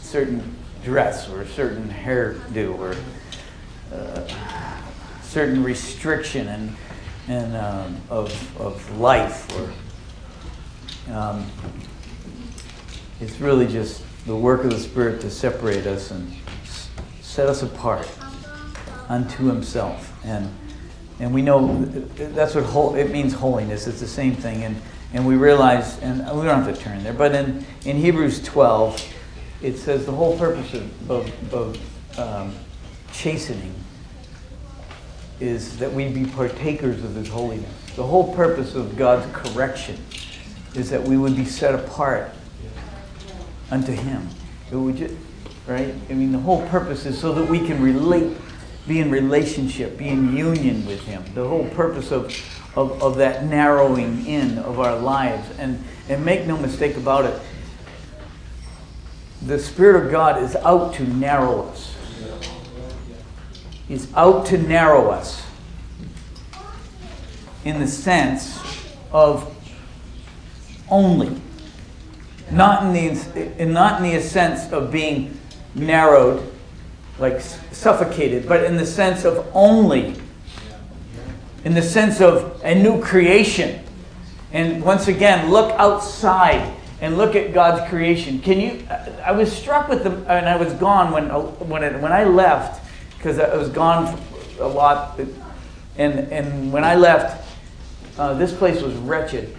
[0.00, 2.96] certain dress or a certain hairdo or
[3.94, 4.26] uh,
[5.20, 6.74] certain restriction and,
[7.28, 11.46] and um, of, of life or um,
[13.20, 16.34] it's really just the work of the Spirit to separate us and
[17.34, 18.08] set us apart
[19.08, 20.16] unto Himself.
[20.24, 20.48] And,
[21.18, 23.88] and we know that's what whole, it means holiness.
[23.88, 24.62] It's the same thing.
[24.62, 24.80] And,
[25.12, 29.12] and we realize, and we don't have to turn there, but in, in Hebrews 12,
[29.62, 32.54] it says the whole purpose of, of, um,
[33.12, 33.74] chastening
[35.40, 37.68] is that we be partakers of His holiness.
[37.96, 39.98] The whole purpose of God's correction
[40.76, 42.30] is that we would be set apart
[43.72, 44.28] unto Him.
[44.70, 45.14] It would just,
[45.66, 45.94] right?
[46.10, 48.36] I mean, the whole purpose is so that we can relate,
[48.86, 51.24] be in relationship, be in union with Him.
[51.34, 52.34] The whole purpose of,
[52.76, 55.48] of, of that narrowing in of our lives.
[55.58, 57.40] And, and make no mistake about it,
[59.42, 61.94] the Spirit of God is out to narrow us.
[63.88, 65.44] He's out to narrow us
[67.64, 68.58] in the sense
[69.12, 69.50] of
[70.90, 71.40] only
[72.50, 75.38] not in the not in the sense of being
[75.74, 76.52] narrowed,
[77.18, 80.14] like suffocated, but in the sense of only,
[81.64, 83.84] in the sense of a new creation.
[84.52, 88.40] And once again, look outside and look at God's creation.
[88.40, 88.86] Can you?
[89.24, 91.28] I was struck with the, and I was gone when
[91.68, 92.84] when it, when I left
[93.16, 94.18] because I was gone
[94.60, 95.18] a lot,
[95.98, 97.46] and and when I left,
[98.18, 99.56] uh, this place was wretched.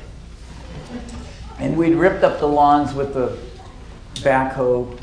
[1.59, 3.38] And we'd ripped up the lawns with the
[4.16, 4.97] backhoe.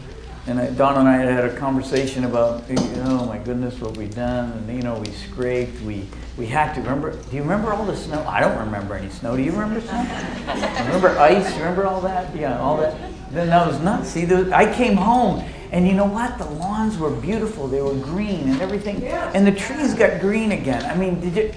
[0.47, 4.15] And I, Don and I had had a conversation about, oh my goodness, what we'd
[4.15, 4.51] done.
[4.53, 6.81] And, you know, we scraped, we, we had to.
[6.81, 8.25] Remember, do you remember all the snow?
[8.27, 9.37] I don't remember any snow.
[9.37, 10.01] Do you remember snow?
[10.87, 11.57] remember ice?
[11.57, 12.35] Remember all that?
[12.35, 12.97] Yeah, all that.
[13.31, 14.09] Then that was nuts.
[14.09, 16.37] See, the, I came home and you know what?
[16.39, 17.67] The lawns were beautiful.
[17.67, 19.03] They were green and everything.
[19.05, 20.85] And the trees got green again.
[20.85, 21.55] I mean, did you,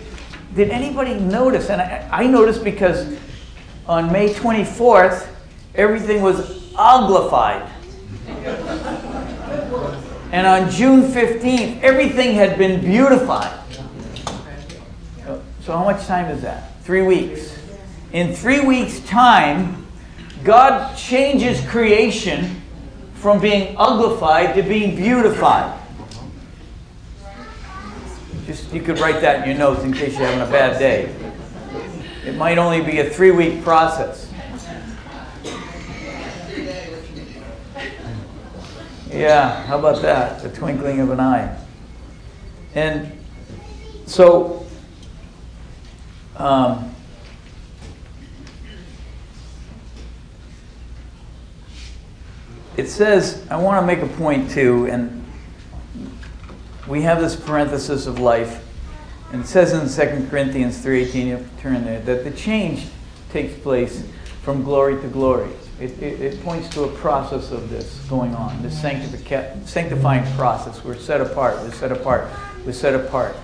[0.56, 1.70] did anybody notice?
[1.70, 3.18] And I, I noticed because
[3.88, 5.28] on May 24th,
[5.76, 7.70] everything was uglified.
[10.32, 13.60] And on June 15th, everything had been beautified.
[15.62, 16.80] So, how much time is that?
[16.84, 17.58] Three weeks.
[18.14, 19.88] In three weeks' time,
[20.44, 22.62] God changes creation
[23.16, 25.82] from being uglified to being beautified.
[28.46, 31.12] Just you could write that in your notes in case you're having a bad day.
[32.24, 34.25] It might only be a three week process.
[39.16, 40.42] Yeah, how about that?
[40.42, 41.58] The twinkling of an eye.
[42.74, 43.12] And
[44.06, 44.66] so,
[46.38, 46.94] um,
[52.76, 55.26] it says, I want to make a point too, and
[56.88, 58.62] we have this parenthesis of life
[59.32, 62.86] and it says in 2 Corinthians 3.18, you turn there, that the change
[63.32, 64.08] takes place
[64.44, 65.50] from glory to glory.
[65.80, 70.84] It, it, it points to a process of this going on, this sanctifying process.
[70.84, 72.30] We're set apart, we're set apart,
[72.66, 73.36] we're set apart.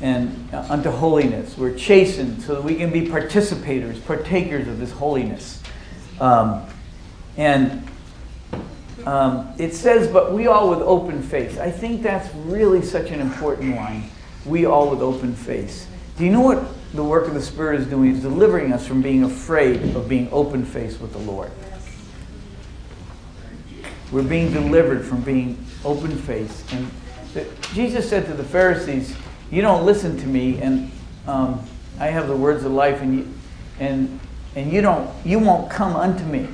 [0.00, 1.56] and uh, unto holiness.
[1.56, 5.62] We're chastened so that we can be participators, partakers of this holiness.
[6.20, 6.66] Um,
[7.36, 7.86] and
[9.06, 11.58] um, it says, but we all with open face.
[11.58, 14.10] I think that's really such an important line.
[14.44, 15.86] We all with open face.
[16.16, 16.62] Do you know what
[16.94, 18.12] the work of the Spirit is doing?
[18.12, 21.50] is delivering us from being afraid of being open faced with the Lord.
[24.12, 26.72] We're being delivered from being open faced.
[26.72, 26.88] And
[27.72, 29.16] Jesus said to the Pharisees,
[29.50, 30.90] You don't listen to me, and
[31.26, 31.66] um,
[31.98, 33.34] I have the words of life, and you,
[33.80, 34.20] and,
[34.54, 36.48] and you, don't, you won't come unto me.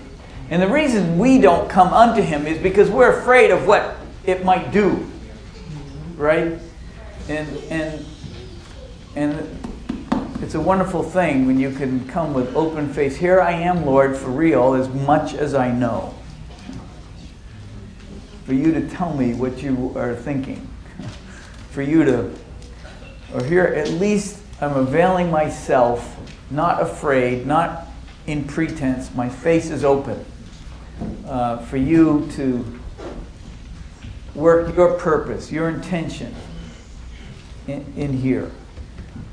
[0.49, 4.43] And the reason we don't come unto him is because we're afraid of what it
[4.43, 5.07] might do.
[6.17, 6.59] Right?
[7.29, 8.07] And, and,
[9.15, 9.60] and
[10.43, 13.17] it's a wonderful thing when you can come with open face.
[13.17, 16.15] Here I am, Lord, for real, as much as I know.
[18.47, 20.67] For you to tell me what you are thinking.
[21.71, 22.35] For you to,
[23.33, 26.17] or here, at least I'm availing myself,
[26.51, 27.87] not afraid, not
[28.27, 29.15] in pretense.
[29.15, 30.25] My face is open.
[31.27, 32.81] Uh, for you to
[34.35, 36.35] work your purpose, your intention
[37.69, 38.51] in, in here.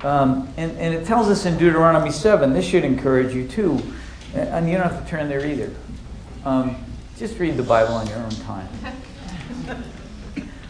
[0.02, 3.82] Um, and, and it tells us in Deuteronomy 7, this should encourage you too.
[4.34, 5.74] And you don't have to turn there either.
[6.45, 6.76] Um,
[7.18, 8.70] just read the Bible on your own time.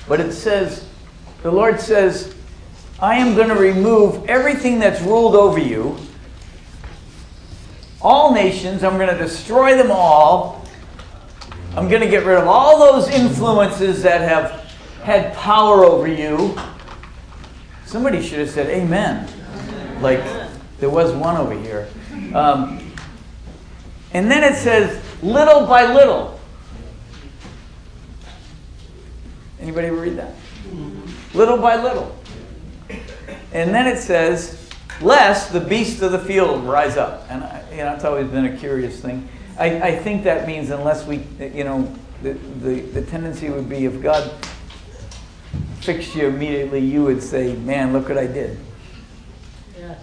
[0.08, 0.88] But it says,
[1.44, 2.34] the Lord says,
[3.00, 5.98] I am going to remove everything that's ruled over you,
[8.02, 10.66] all nations, I'm going to destroy them all.
[11.76, 14.64] I'm going to get rid of all those influences that have
[15.04, 16.58] had power over you.
[17.88, 19.30] Somebody should have said amen.
[20.02, 20.20] Like
[20.78, 21.88] there was one over here.
[22.36, 22.92] Um,
[24.12, 26.38] and then it says, little by little.
[29.62, 30.36] Anybody read that?
[31.34, 32.14] Little by little.
[33.54, 34.70] And then it says,
[35.00, 37.26] lest the beasts of the field rise up.
[37.30, 39.30] And I, you know, it's always been a curious thing.
[39.58, 43.86] I, I think that means unless we, you know, the, the, the tendency would be
[43.86, 44.30] if God
[45.80, 48.58] fixed you immediately, you would say, man, look what I did.
[49.78, 50.00] Yes.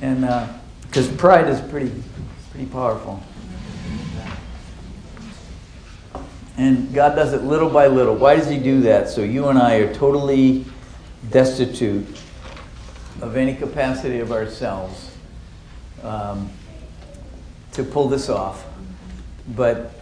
[0.00, 0.22] And
[0.82, 1.92] because uh, pride is pretty,
[2.50, 3.22] pretty powerful.
[6.56, 8.14] And God does it little by little.
[8.14, 9.08] Why does He do that?
[9.08, 10.66] So you and I are totally
[11.30, 12.06] destitute
[13.22, 15.16] of any capacity of ourselves
[16.02, 16.50] um,
[17.72, 18.66] to pull this off,
[19.56, 19.92] but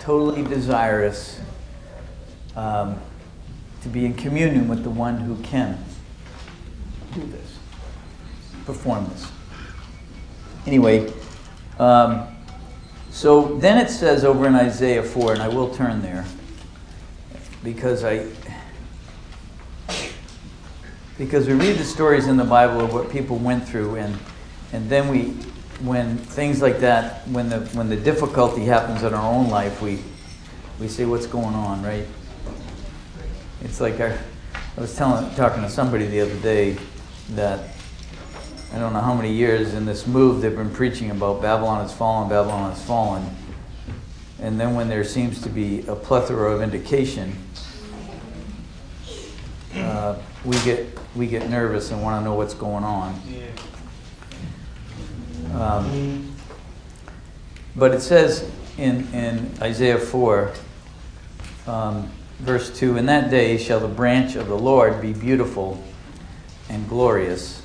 [0.00, 1.40] totally desirous
[2.56, 2.98] um,
[3.82, 5.82] to be in communion with the one who can
[7.14, 7.58] do this,
[8.66, 9.30] perform this.
[10.66, 11.12] Anyway,
[11.78, 12.26] um,
[13.10, 16.24] so then it says over in Isaiah 4, and I will turn there
[17.62, 18.26] because I
[21.18, 24.16] because we read the stories in the Bible of what people went through and
[24.72, 25.32] and then we
[25.84, 29.98] when things like that when the when the difficulty happens in our own life we
[30.78, 32.06] we say what's going on right
[33.62, 34.18] it's like our,
[34.76, 36.76] I was telling talking to somebody the other day
[37.30, 37.70] that
[38.72, 41.92] I don't know how many years in this move they've been preaching about Babylon has
[41.92, 43.24] fallen, Babylon has fallen.
[44.40, 47.36] And then when there seems to be a plethora of indication,
[49.74, 53.20] uh, we get we get nervous and want to know what's going on.
[55.54, 56.34] Um,
[57.74, 58.48] but it says
[58.78, 60.52] in, in Isaiah 4,
[61.66, 62.10] um,
[62.40, 65.82] verse 2 In that day shall the branch of the Lord be beautiful
[66.68, 67.60] and glorious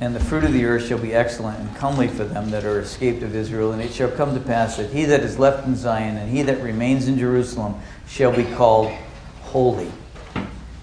[0.00, 2.80] and the fruit of the earth shall be excellent and comely for them that are
[2.80, 3.72] escaped of Israel.
[3.72, 6.42] And it shall come to pass that he that is left in Zion and he
[6.42, 7.76] that remains in Jerusalem
[8.08, 8.92] shall be called
[9.42, 9.90] holy,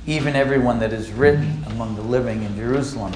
[0.08, 3.14] even everyone that is written among the living in Jerusalem.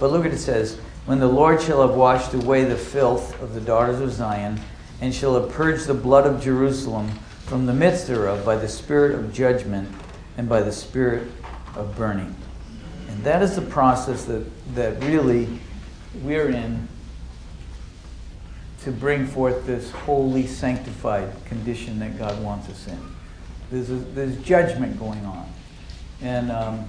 [0.00, 3.54] But look at it says, When the Lord shall have washed away the filth of
[3.54, 4.60] the daughters of Zion,
[5.00, 7.10] and shall have purged the blood of Jerusalem
[7.46, 9.88] from the midst thereof by the spirit of judgment
[10.36, 11.28] and by the spirit
[11.76, 12.34] of burning.
[13.08, 14.44] And that is the process that,
[14.74, 15.60] that really
[16.22, 16.88] we're in
[18.82, 22.98] to bring forth this holy, sanctified condition that God wants us in.
[23.70, 25.48] There's, a, there's judgment going on.
[26.22, 26.88] And um,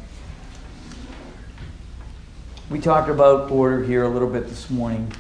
[2.70, 5.12] we talked about order here a little bit this morning.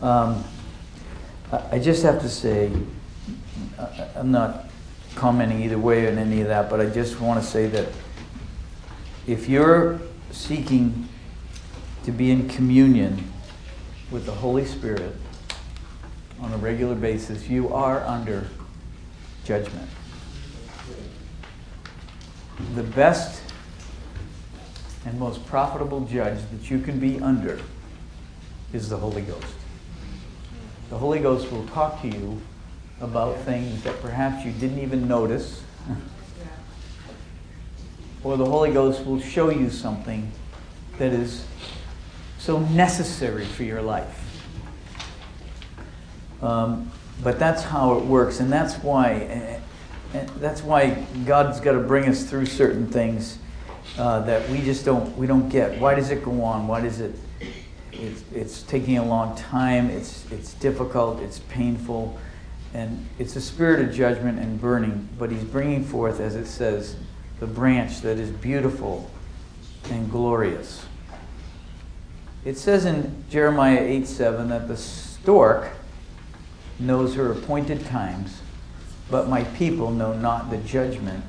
[0.00, 0.44] Um,
[1.52, 2.72] I, I just have to say,
[4.14, 4.67] I'm not
[5.18, 7.88] commenting either way on any of that, but I just want to say that
[9.26, 10.00] if you're
[10.30, 11.08] seeking
[12.04, 13.30] to be in communion
[14.10, 15.14] with the Holy Spirit
[16.40, 18.46] on a regular basis, you are under
[19.44, 19.88] judgment.
[22.74, 23.42] The best
[25.04, 27.60] and most profitable judge that you can be under
[28.72, 29.46] is the Holy Ghost.
[30.90, 32.40] The Holy Ghost will talk to you
[33.00, 35.62] about things that perhaps you didn't even notice.
[38.24, 40.30] or the Holy Ghost will show you something
[40.98, 41.44] that is
[42.38, 44.24] so necessary for your life.
[46.42, 46.90] Um,
[47.22, 49.62] but that's how it works, and that's why,
[50.12, 53.38] and that's why God's got to bring us through certain things
[53.98, 55.80] uh, that we just don't we don't get.
[55.80, 56.68] Why does it go on?
[56.68, 57.14] Why does it?
[57.92, 59.90] It's, it's taking a long time.
[59.90, 61.20] It's it's difficult.
[61.20, 62.18] It's painful,
[62.78, 65.08] and it's a spirit of judgment and burning.
[65.18, 66.94] But He's bringing forth, as it says,
[67.40, 69.10] the branch that is beautiful
[69.90, 70.86] and glorious.
[72.44, 75.70] It says in Jeremiah 8 7 that the stork
[76.78, 78.42] knows her appointed times,
[79.10, 81.24] but my people know not the judgment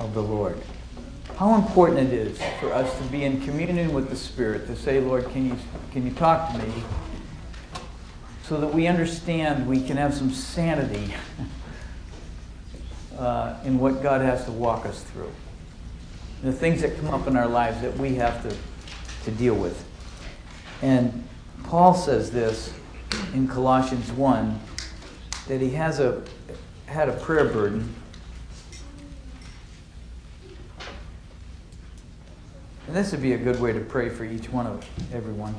[0.00, 0.60] of the Lord.
[1.36, 5.00] How important it is for us to be in communion with the Spirit, to say,
[5.00, 5.56] Lord, can you,
[5.92, 6.72] can you talk to me?
[8.48, 11.12] So that we understand we can have some sanity
[13.18, 15.30] uh, in what God has to walk us through.
[16.42, 18.56] The things that come up in our lives that we have to,
[19.24, 19.84] to deal with.
[20.80, 21.28] And
[21.64, 22.72] Paul says this
[23.34, 24.58] in Colossians 1
[25.48, 26.22] that he has a
[26.86, 27.94] had a prayer burden.
[32.86, 35.54] And this would be a good way to pray for each one of everyone.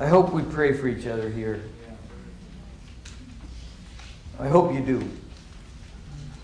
[0.00, 1.60] I hope we pray for each other here.
[4.38, 5.06] I hope you do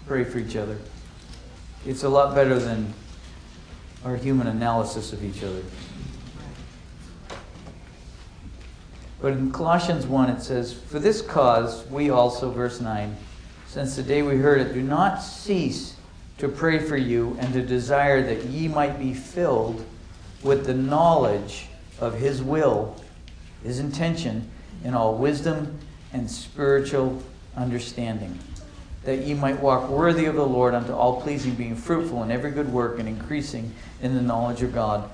[0.07, 0.77] pray for each other.
[1.87, 2.93] It's a lot better than
[4.05, 5.63] our human analysis of each other.
[9.23, 13.17] But in Colossians 1, it says, For this cause we also, verse 9,
[13.67, 15.97] since the day we heard it, do not cease
[16.37, 19.83] to pray for you and to desire that ye might be filled
[20.43, 22.95] with the knowledge of his will,
[23.63, 24.51] his intention,
[24.85, 25.79] in all wisdom
[26.13, 27.23] and spiritual
[27.57, 28.39] understanding
[29.07, 32.51] that ye might walk worthy of the Lord unto all pleasing, being fruitful in every
[32.51, 35.09] good work and increasing in the knowledge of God.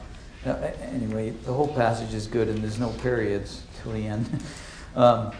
[0.46, 4.42] Now, anyway, the whole passage is good and there's no periods till the end.
[4.94, 5.32] Um,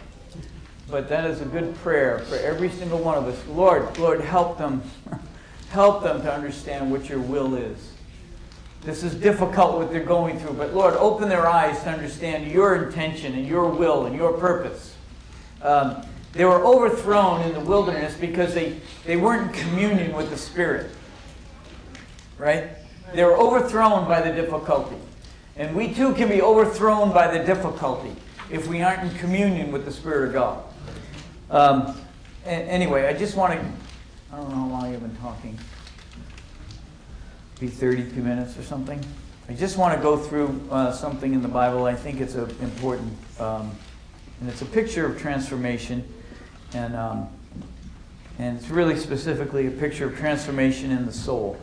[0.90, 3.38] but that is a good prayer for every single one of us.
[3.48, 4.82] Lord, Lord, help them.
[5.68, 7.91] help them to understand what your will is.
[8.85, 12.85] This is difficult what they're going through, but Lord, open their eyes to understand your
[12.85, 14.95] intention and your will and your purpose.
[15.62, 20.37] Um, they were overthrown in the wilderness because they, they weren't in communion with the
[20.37, 20.91] Spirit.
[22.39, 22.70] Right?
[23.14, 24.97] They were overthrown by the difficulty.
[25.57, 28.16] And we too can be overthrown by the difficulty
[28.51, 30.64] if we aren't in communion with the Spirit of God.
[31.51, 32.01] Um,
[32.45, 33.59] anyway, I just want to,
[34.33, 35.59] I don't know how long I've been talking.
[37.63, 39.01] Be 32 minutes or something.
[39.49, 41.85] I just want to go through uh, something in the Bible.
[41.85, 43.71] I think it's a, important, um,
[44.41, 46.03] and it's a picture of transformation.
[46.75, 47.29] And, um,
[48.41, 51.57] and it's really specifically a picture of transformation in the soul.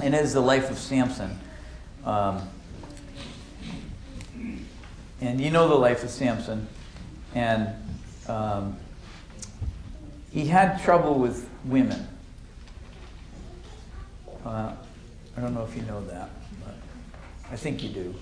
[0.00, 1.36] And it is the life of Samson.
[2.04, 2.48] Um,
[5.20, 6.68] and you know the life of Samson.
[7.34, 7.70] And
[8.28, 8.76] um,
[10.30, 12.06] he had trouble with women.
[14.44, 14.72] Uh,
[15.36, 16.30] I don't know if you know that,
[16.64, 16.74] but
[17.50, 18.14] I think you do.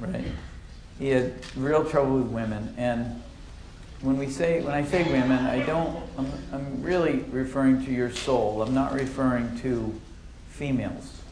[0.00, 0.24] Right?
[0.98, 2.74] He had real trouble with women.
[2.76, 3.22] And
[4.02, 6.02] when we say when I say women, I don't.
[6.18, 8.62] I'm, I'm really referring to your soul.
[8.62, 9.98] I'm not referring to
[10.48, 11.22] females.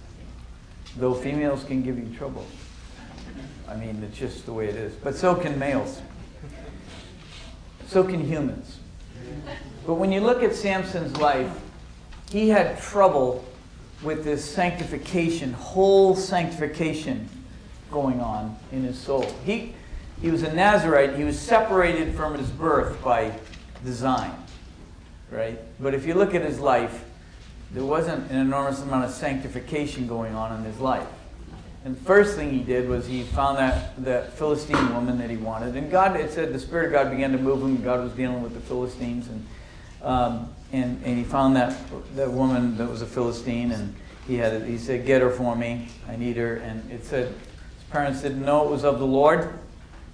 [0.96, 2.46] Though females can give you trouble.
[3.68, 4.94] I mean, it's just the way it is.
[4.94, 6.00] But so can males.
[7.86, 8.78] So can humans.
[9.86, 11.50] But when you look at Samson's life,
[12.32, 13.44] he had trouble
[14.02, 17.28] with this sanctification, whole sanctification
[17.90, 19.26] going on in his soul.
[19.44, 19.74] He,
[20.20, 21.14] he was a Nazarite.
[21.14, 23.32] He was separated from his birth by
[23.84, 24.34] design,
[25.30, 25.58] right?
[25.78, 27.04] But if you look at his life,
[27.70, 31.06] there wasn't an enormous amount of sanctification going on in his life.
[31.84, 35.36] And the first thing he did was he found that, that Philistine woman that he
[35.36, 35.76] wanted.
[35.76, 37.82] And God, it said the Spirit of God began to move him.
[37.82, 39.26] God was dealing with the Philistines.
[39.28, 39.46] And,
[40.02, 41.76] um, and, and he found that,
[42.16, 43.72] that woman that was a Philistine.
[43.72, 43.94] And
[44.26, 45.88] he, had, he said, Get her for me.
[46.08, 46.56] I need her.
[46.56, 49.52] And it said, his parents didn't know it was of the Lord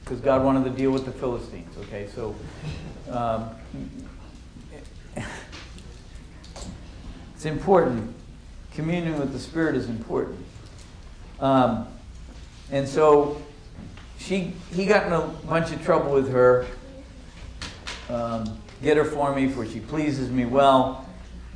[0.03, 1.77] because God wanted to deal with the Philistines.
[1.79, 2.35] Okay, so
[3.11, 3.51] um,
[7.35, 8.15] it's important.
[8.73, 10.45] Communion with the Spirit is important.
[11.41, 11.87] Um,
[12.73, 13.41] and so
[14.19, 16.67] she, he got in a bunch of trouble with her.
[18.09, 21.09] Um, get her for me, for she pleases me well.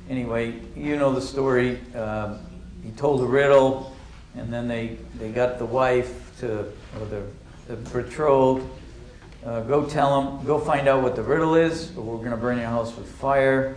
[0.09, 1.79] Anyway, you know the story.
[1.95, 2.39] Um,
[2.83, 3.95] he told a riddle,
[4.35, 6.61] and then they, they got the wife to,
[6.99, 7.23] or the,
[7.69, 8.69] the betrothed,
[9.45, 12.37] uh, go tell him, go find out what the riddle is, or we're going to
[12.37, 13.77] burn your house with fire.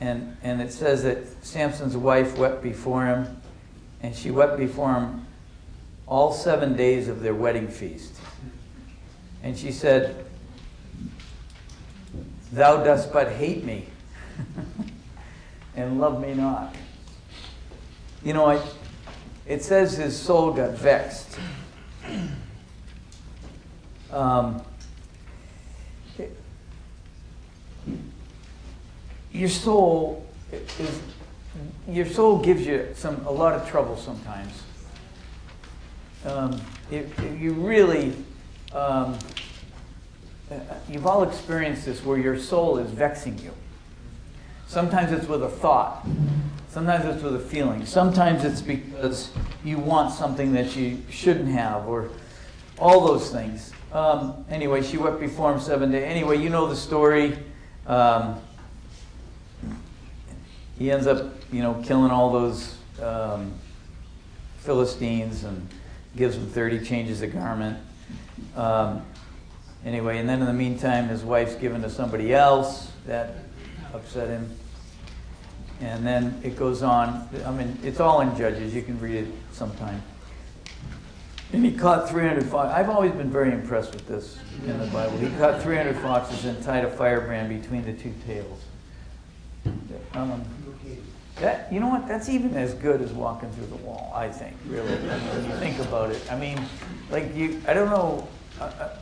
[0.00, 3.40] And, and it says that Samson's wife wept before him,
[4.02, 5.26] and she wept before him
[6.06, 8.14] all seven days of their wedding feast.
[9.42, 10.25] And she said,
[12.52, 13.86] Thou dost but hate me
[15.74, 16.74] and love me not.
[18.22, 18.62] You know, I,
[19.46, 21.38] it says his soul got vexed.
[24.10, 24.62] Um,
[26.18, 26.36] it-
[29.32, 30.24] your soul
[30.78, 31.00] is
[31.88, 34.62] your soul gives you some a lot of trouble sometimes.
[36.24, 38.14] Um, if, if you really
[38.72, 39.16] um,
[40.88, 43.52] you've all experienced this where your soul is vexing you.
[44.66, 46.06] Sometimes it's with a thought.
[46.68, 47.86] Sometimes it's with a feeling.
[47.86, 49.30] Sometimes it's because
[49.64, 52.10] you want something that you shouldn't have, or
[52.78, 53.72] all those things.
[53.92, 56.04] Um, anyway, she wept before him seven days.
[56.04, 57.38] Anyway, you know the story.
[57.86, 58.40] Um,
[60.78, 63.54] he ends up, you know, killing all those um,
[64.58, 65.66] Philistines and
[66.16, 67.78] gives them 30 changes of garment.
[68.54, 69.02] Um,
[69.84, 72.90] anyway, and then in the meantime, his wife's given to somebody else.
[73.06, 73.34] That
[73.94, 74.50] upset him.
[75.80, 77.28] And then it goes on.
[77.44, 78.74] I mean, it's all in Judges.
[78.74, 80.02] You can read it sometime.
[81.52, 82.74] And he caught 300 foxes.
[82.74, 85.16] I've always been very impressed with this in the Bible.
[85.18, 88.64] He caught 300 foxes and tied a firebrand between the two tails.
[90.14, 90.44] Um,
[91.36, 92.08] that, you know what?
[92.08, 94.92] That's even as good as walking through the wall, I think, really.
[94.94, 96.32] I mean, when you think about it.
[96.32, 96.58] I mean,
[97.10, 98.26] like you, I don't know,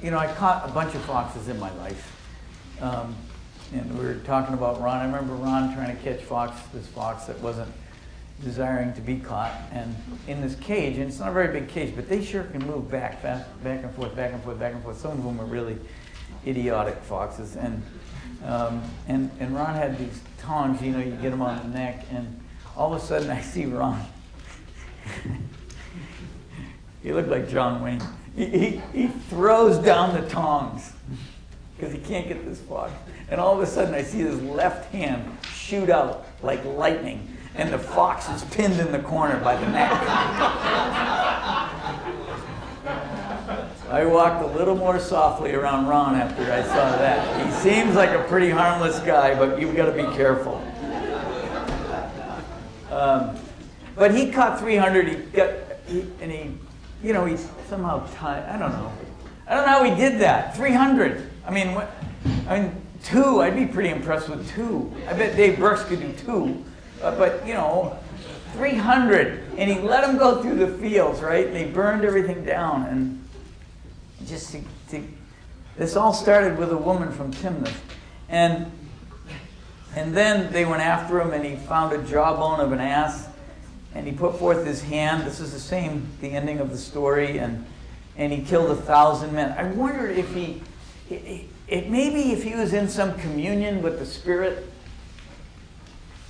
[0.02, 2.10] you know, I caught a bunch of foxes in my life.
[2.80, 3.14] Um,
[3.72, 4.98] and we were talking about Ron.
[4.98, 7.70] I remember Ron trying to catch fox, this fox that wasn't
[8.42, 9.94] desiring to be caught, and
[10.26, 12.90] in this cage, and it's not a very big cage, but they sure can move
[12.90, 14.98] back, fast, back and forth, back and forth, back and forth.
[14.98, 15.78] Some of them are really
[16.46, 17.82] idiotic foxes, and
[18.44, 22.04] um, and and Ron had these tongs, you know, you get them on the neck,
[22.10, 22.40] and
[22.76, 24.04] all of a sudden I see Ron.
[27.02, 28.02] he looked like John Wayne.
[28.36, 30.92] He, he, throws down the tongs
[31.76, 32.92] because he can't get this fox.
[33.30, 37.72] And all of a sudden, I see his left hand shoot out like lightning, and
[37.72, 39.92] the fox is pinned in the corner by the neck.
[43.90, 47.46] I walked a little more softly around Ron after I saw that.
[47.46, 50.56] He seems like a pretty harmless guy, but you've got to be careful.
[52.90, 53.36] Um,
[53.94, 55.08] but he caught 300.
[55.08, 55.50] He got,
[55.86, 56.58] he, and he,
[57.04, 57.36] you know, he
[57.68, 58.42] somehow tied.
[58.44, 58.92] I don't know.
[59.46, 60.56] I don't know how he did that.
[60.56, 61.30] 300.
[61.46, 61.94] I mean, what?
[62.48, 63.42] I mean, two.
[63.42, 64.90] I'd be pretty impressed with two.
[65.06, 66.64] I bet Dave Brooks could do two.
[67.02, 67.98] Uh, but you know,
[68.54, 71.52] 300, and he let them go through the fields, right?
[71.52, 73.28] They burned everything down, and
[74.26, 75.02] just to, to,
[75.76, 77.76] this all started with a woman from Timnath,
[78.28, 78.70] and
[79.96, 83.28] and then they went after him, and he found a jawbone of an ass,
[83.94, 85.26] and he put forth his hand.
[85.26, 87.64] This is the same, the ending of the story, and
[88.16, 89.52] and he killed a thousand men.
[89.58, 90.62] I wondered if he,
[91.10, 94.66] it, it maybe if he was in some communion with the Spirit,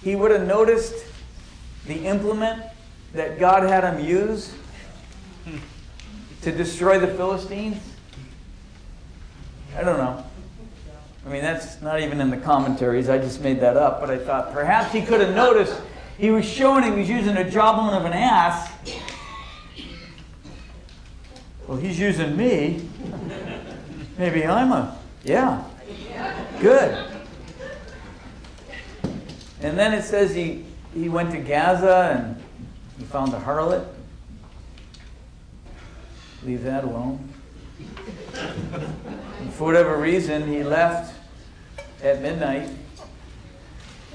[0.02, 0.94] he would have noticed
[1.86, 2.62] the implement
[3.12, 4.54] that God had him use
[6.44, 7.78] to destroy the Philistines?
[9.76, 10.24] I don't know.
[11.26, 13.08] I mean, that's not even in the commentaries.
[13.08, 14.00] I just made that up.
[14.00, 15.80] But I thought perhaps he could have noticed
[16.18, 18.70] he was showing he was using a jawbone of an ass.
[21.66, 22.88] Well, he's using me.
[24.18, 25.64] Maybe I'm a, yeah.
[26.60, 27.10] Good.
[29.60, 32.42] And then it says he, he went to Gaza and
[32.98, 33.86] he found a harlot.
[36.44, 37.28] Leave that alone.
[39.40, 41.14] And for whatever reason, he left
[42.02, 42.68] at midnight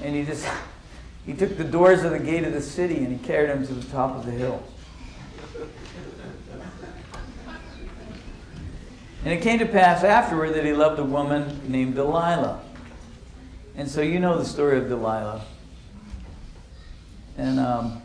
[0.02, 0.46] and he just
[1.30, 3.72] he took the doors of the gate of the city and he carried them to
[3.72, 4.60] the top of the hill.
[9.22, 12.60] And it came to pass afterward that he loved a woman named Delilah.
[13.76, 15.42] And so you know the story of Delilah.
[17.38, 18.02] And um,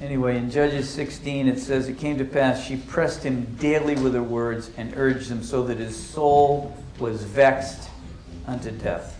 [0.00, 4.14] anyway, in Judges 16, it says, It came to pass, she pressed him daily with
[4.14, 7.90] her words and urged him so that his soul was vexed
[8.46, 9.18] unto death.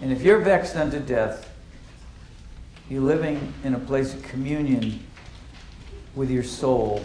[0.00, 1.50] And if you're vexed unto death,
[2.88, 5.00] you're living in a place of communion
[6.14, 7.04] with your soul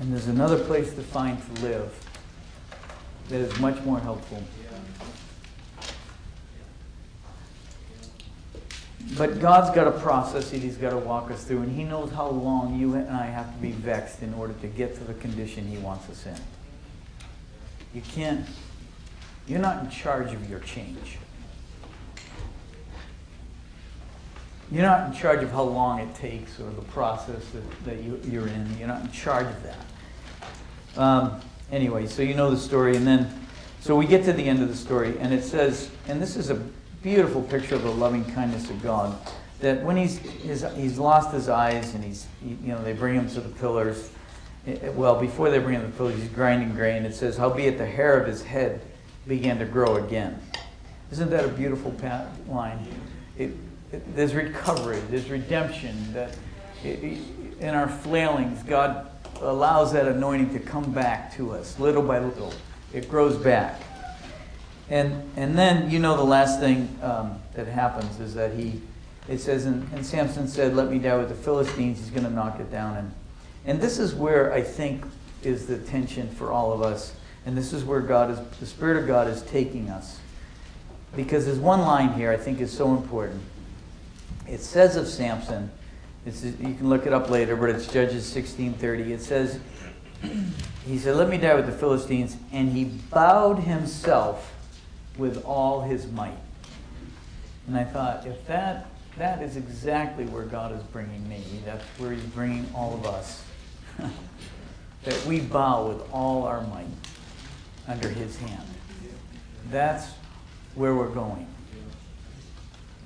[0.00, 1.92] And there's another place to find to live
[3.28, 4.42] that is much more helpful.
[9.16, 12.10] But God's got a process that He's got to walk us through, and He knows
[12.10, 15.14] how long you and I have to be vexed in order to get to the
[15.14, 16.34] condition He wants us in.
[17.94, 18.44] You can't,
[19.46, 21.18] you're not in charge of your change.
[24.70, 28.20] You're not in charge of how long it takes or the process that, that you,
[28.24, 28.76] you're in.
[28.78, 31.00] You're not in charge of that.
[31.00, 31.40] Um,
[31.70, 33.32] anyway, so you know the story, and then,
[33.80, 36.50] so we get to the end of the story, and it says, and this is
[36.50, 36.54] a
[37.02, 39.16] beautiful picture of the loving kindness of God.
[39.60, 43.28] That when he's his, he's lost his eyes, and he's you know they bring him
[43.30, 44.10] to the pillars.
[44.94, 47.04] Well, before they bring him to the pillars, he's grinding grain.
[47.04, 48.80] It says, "Howbeit the hair of his head
[49.26, 50.40] began to grow again."
[51.12, 51.94] Isn't that a beautiful
[52.48, 52.86] line?
[53.38, 53.56] It, it,
[53.90, 56.12] there's recovery, there's redemption.
[56.12, 56.36] That
[56.84, 59.10] in our flailings, God
[59.40, 62.52] allows that anointing to come back to us little by little.
[62.92, 63.80] It grows back.
[64.90, 68.80] And, and then, you know, the last thing um, that happens is that he,
[69.28, 71.98] it says, and, and Samson said, Let me die with the Philistines.
[71.98, 72.96] He's going to knock it down.
[72.96, 73.12] And,
[73.64, 75.04] and this is where I think
[75.42, 77.14] is the tension for all of us.
[77.46, 80.20] And this is where God is, the Spirit of God is taking us.
[81.16, 83.40] Because there's one line here I think is so important.
[84.46, 85.70] It says of Samson,
[86.26, 89.10] you can look it up later, but it's Judges 16:30.
[89.10, 89.58] It says,
[90.86, 94.52] he said, "Let me die with the Philistines," and he bowed himself
[95.18, 96.38] with all his might.
[97.66, 98.86] And I thought, if that
[99.16, 101.42] that is exactly where God is bringing me.
[101.64, 103.44] That's where He's bringing all of us.
[105.04, 106.86] that we bow with all our might
[107.86, 108.66] under His hand.
[109.70, 110.08] That's
[110.74, 111.46] where we're going.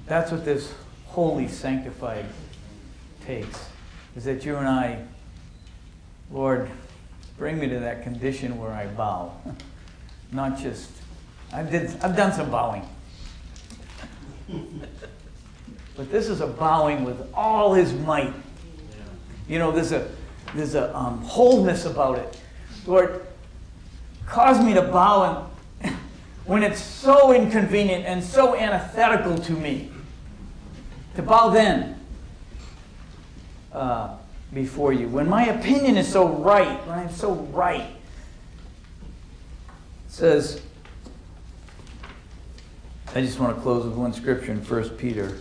[0.07, 0.73] That's what this
[1.09, 2.25] holy, sanctified
[3.25, 3.69] takes.
[4.17, 5.05] Is that you and I,
[6.31, 6.71] Lord,
[7.37, 9.33] bring me to that condition where I bow.
[10.33, 10.91] Not just,
[11.53, 12.89] I did, I've done some bowing.
[15.99, 18.33] But this is a bowing with all his might.
[19.49, 20.09] You know, there's a
[20.55, 22.41] there's a um, wholeness about it.
[22.87, 23.27] Lord,
[24.25, 25.51] cause me to bow
[25.83, 25.97] and,
[26.47, 29.91] when it's so inconvenient and so antithetical to me.
[31.19, 31.99] To bow then
[33.73, 34.19] uh,
[34.55, 35.09] before you.
[35.09, 37.91] When my opinion is so right, when I'm so right.
[40.07, 40.63] It says,
[43.17, 45.37] I just want to close with one scripture in 1 Peter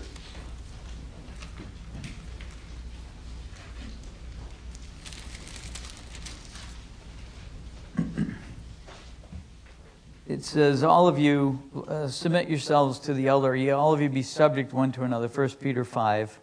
[10.28, 13.56] it says, All of you uh, submit yourselves to the elder.
[13.56, 15.28] Ye, all of you be subject one to another.
[15.28, 16.40] 1 Peter 5,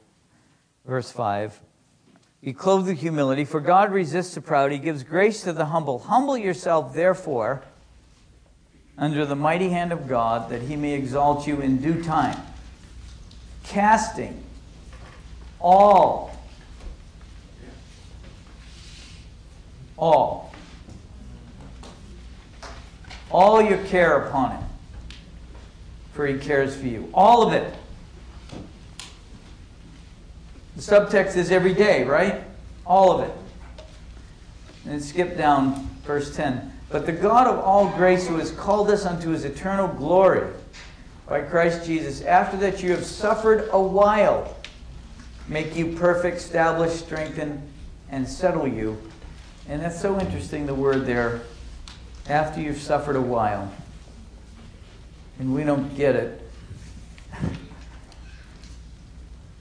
[0.86, 1.60] verse 5.
[2.42, 4.72] Be clothed with humility, for God resists the proud.
[4.72, 5.98] He gives grace to the humble.
[5.98, 7.62] Humble yourself, therefore,
[8.96, 12.38] under the mighty hand of God, that he may exalt you in due time.
[13.64, 14.42] Casting
[15.60, 16.38] all,
[19.96, 20.53] all
[23.34, 24.64] all your care upon him,
[26.12, 27.10] for he cares for you.
[27.12, 27.74] All of it.
[30.76, 32.44] The subtext is every day, right?
[32.86, 33.34] All of it.
[34.86, 36.72] And skip down verse 10.
[36.90, 40.48] But the God of all grace, who has called us unto his eternal glory
[41.28, 44.56] by Christ Jesus, after that you have suffered a while,
[45.48, 47.60] make you perfect, establish, strengthen,
[48.10, 48.96] and settle you.
[49.68, 51.40] And that's so interesting, the word there,
[52.28, 53.72] after you've suffered a while,
[55.38, 56.40] and we don't get it.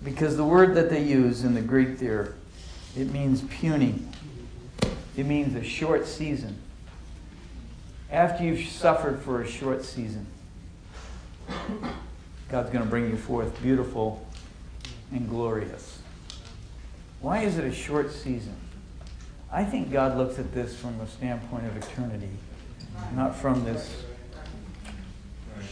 [0.03, 2.35] because the word that they use in the Greek there,
[2.95, 4.01] it means puny.
[5.15, 6.57] It means a short season.
[8.11, 10.27] After you've suffered for a short season,
[12.49, 14.25] God's going to bring you forth beautiful
[15.11, 15.99] and glorious.
[17.21, 18.55] Why is it a short season?
[19.51, 22.29] I think God looks at this from a standpoint of eternity
[23.15, 24.03] not from this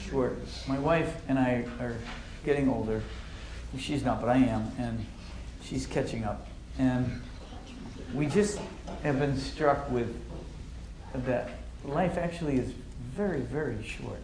[0.10, 0.38] short.
[0.68, 1.96] My wife and I are
[2.46, 3.02] getting older.
[3.78, 5.06] She's not, but I am, and
[5.64, 6.48] she's catching up.
[6.78, 7.22] And
[8.14, 8.60] we just
[9.04, 10.14] have been struck with
[11.14, 11.50] that
[11.86, 12.74] life actually is
[13.16, 14.20] very, very short.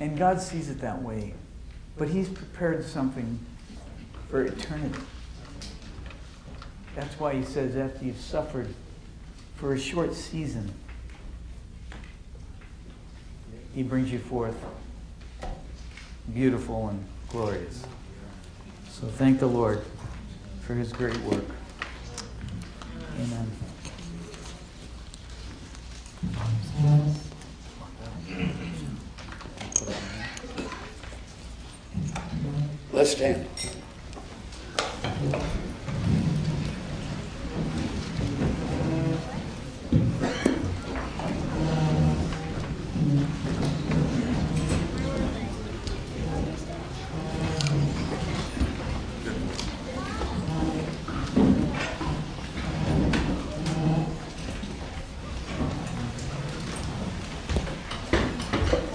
[0.00, 1.34] And God sees it that way.
[1.96, 3.38] But He's prepared something
[4.28, 4.98] for eternity.
[6.94, 8.72] That's why he says, after you've suffered
[9.56, 10.72] for a short season,
[13.74, 14.56] he brings you forth
[16.32, 17.84] beautiful and glorious.
[18.90, 19.82] So thank the Lord
[20.62, 21.44] for his great work.
[23.20, 23.50] Amen.
[32.92, 33.46] Let's stand.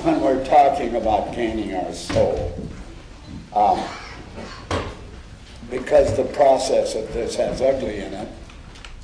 [0.02, 0.44] When we're
[0.80, 2.58] talking about gaining our soul,
[3.54, 3.84] um,
[5.70, 8.30] because the process of this has ugly in it,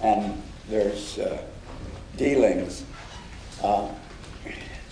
[0.01, 1.37] and there's uh,
[2.15, 2.85] dealings.
[3.61, 3.89] Uh,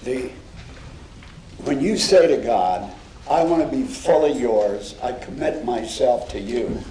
[0.03, 0.29] the
[1.63, 2.91] when you say to God,
[3.29, 4.95] "I want to be fully yours.
[5.01, 6.83] I commit myself to you,"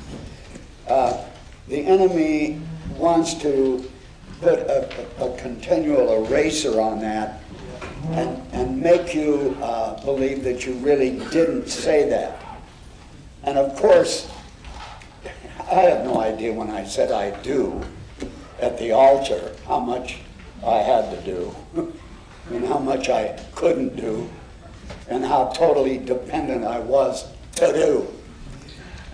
[0.89, 1.23] uh,
[1.69, 2.63] the enemy
[2.97, 3.91] wants to
[4.41, 4.89] put a,
[5.21, 7.42] a, a continual eraser on that
[8.11, 12.41] and, and make you uh, believe that you really didn't say that.
[13.45, 14.31] And of course,
[15.71, 17.83] I had no idea when I said I do
[18.61, 20.19] at the altar how much
[20.65, 21.55] I had to do
[22.51, 24.29] and how much I couldn't do
[25.09, 27.27] and how totally dependent I was
[27.57, 28.09] to do.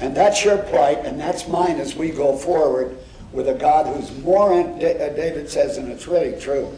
[0.00, 2.96] And that's your plight and that's mine as we go forward
[3.32, 6.76] with a God who's more, David says, and it's really true,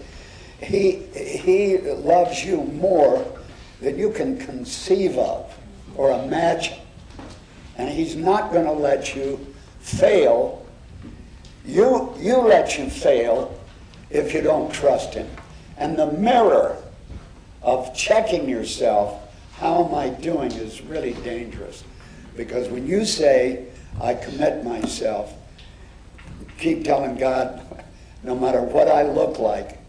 [0.62, 3.26] he, he loves you more
[3.80, 5.54] than you can conceive of
[5.96, 6.78] or imagine.
[7.76, 10.66] And he's not going to let you fail.
[11.64, 13.58] You, you let you fail
[14.10, 15.28] if you don't trust him.
[15.78, 16.76] And the mirror
[17.62, 21.84] of checking yourself, how am I doing, is really dangerous.
[22.36, 23.66] Because when you say,
[24.00, 25.32] I commit myself,
[26.58, 27.84] keep telling God,
[28.22, 29.79] no matter what I look like,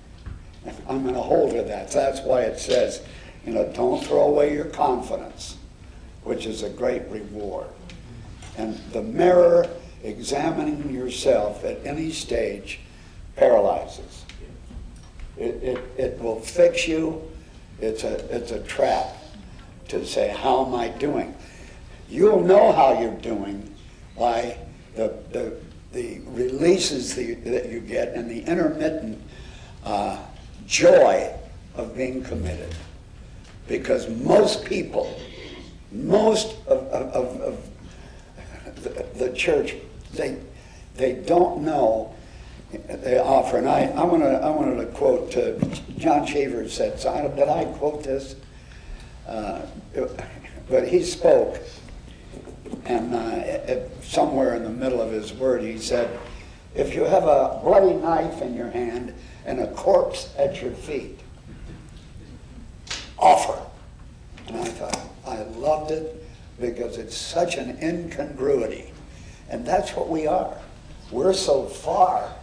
[0.87, 1.91] I'm going to hold to that.
[1.91, 3.01] So that's why it says,
[3.45, 5.57] you know, don't throw away your confidence,
[6.23, 7.67] which is a great reward.
[8.57, 9.67] And the mirror
[10.03, 12.79] examining yourself at any stage
[13.35, 14.25] paralyzes.
[15.37, 17.21] It, it, it will fix you.
[17.79, 19.15] It's a, it's a trap
[19.87, 21.35] to say, how am I doing?
[22.09, 23.73] You'll know how you're doing
[24.17, 24.57] by
[24.95, 25.57] the, the,
[25.93, 29.19] the releases the, that you get and the intermittent
[29.83, 30.17] uh,
[30.67, 31.33] joy
[31.75, 32.73] of being committed.
[33.67, 35.19] Because most people,
[35.91, 37.69] most of, of, of,
[38.83, 39.75] the, the, church,
[40.13, 40.37] they,
[40.95, 42.13] they don't know
[42.71, 43.57] they offer.
[43.57, 45.53] And I, I, wanna, I wanted to quote, uh,
[45.97, 48.35] John Cheever said, so I, did I quote this?
[49.27, 49.61] Uh,
[50.69, 51.59] but he spoke,
[52.85, 56.17] and uh, somewhere in the middle of his word, he said,
[56.73, 59.13] if you have a bloody knife in your hand
[59.45, 61.19] and a corpse at your feet.
[63.17, 63.59] Offer.
[64.47, 66.25] And I thought, I loved it
[66.59, 68.91] because it's such an incongruity.
[69.49, 70.57] And that's what we are.
[71.11, 72.33] We're so far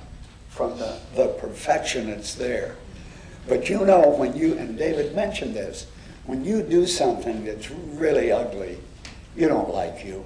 [0.51, 2.77] from the, the perfection that's there.
[3.47, 5.87] But you know, when you, and David mentioned this,
[6.27, 8.79] when you do something that's really ugly,
[9.35, 10.25] you don't like you.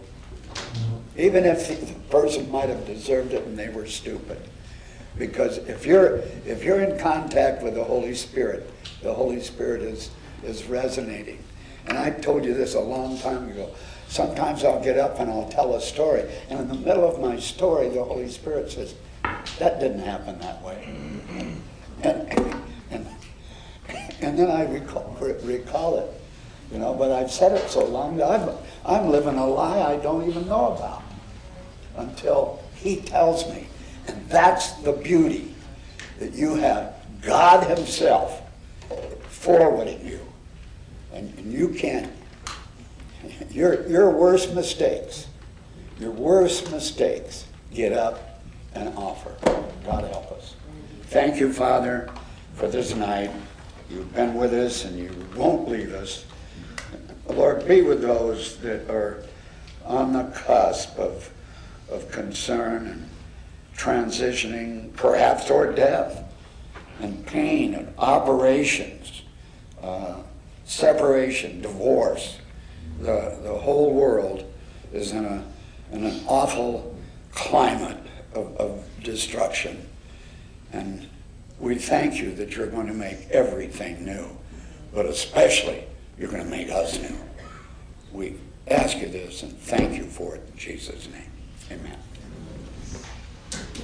[1.17, 4.41] Even if the person might have deserved it and they were stupid.
[5.19, 8.71] Because if you're, if you're in contact with the Holy Spirit,
[9.03, 10.11] the Holy Spirit is,
[10.43, 11.39] is resonating.
[11.87, 13.71] And I told you this a long time ago.
[14.09, 17.39] Sometimes I'll get up and I'll tell a story, and in the middle of my
[17.39, 18.95] story, the Holy Spirit says,
[19.59, 20.85] That didn't happen that way.
[20.87, 21.61] Mm-hmm.
[22.03, 22.39] And,
[22.91, 23.07] and,
[24.21, 26.22] and then I recall, recall it,
[26.73, 29.99] you know, but I've said it so long that I'm, I'm living a lie I
[29.99, 31.03] don't even know about
[31.97, 33.67] until He tells me.
[34.09, 35.55] And that's the beauty
[36.19, 38.43] that you have God Himself
[39.29, 40.21] forwarding you.
[41.13, 42.11] And, and you can't,
[43.51, 45.27] your, your worst mistakes,
[46.01, 48.41] your worst mistakes, get up
[48.75, 49.35] and offer.
[49.85, 50.55] God help us.
[51.09, 52.09] Thank you, Father,
[52.55, 53.31] for this night.
[53.91, 56.25] You've been with us and you won't leave us.
[57.29, 59.23] Lord, be with those that are
[59.85, 61.31] on the cusp of,
[61.91, 63.09] of concern and
[63.77, 66.25] transitioning perhaps toward death
[67.01, 69.23] and pain and operations,
[69.83, 70.19] uh,
[70.65, 72.39] separation, divorce.
[73.01, 74.45] The, the whole world
[74.93, 75.45] is in, a,
[75.91, 76.97] in an awful
[77.33, 77.99] climate
[78.35, 79.89] of, of destruction.
[80.73, 81.09] And
[81.59, 84.27] we thank you that you're going to make everything new,
[84.95, 85.85] but especially
[86.23, 87.19] you're going to make us new.
[88.13, 88.37] We,
[88.69, 91.33] ask you this and thank you for it in Jesus' name.
[91.73, 91.99] Amen.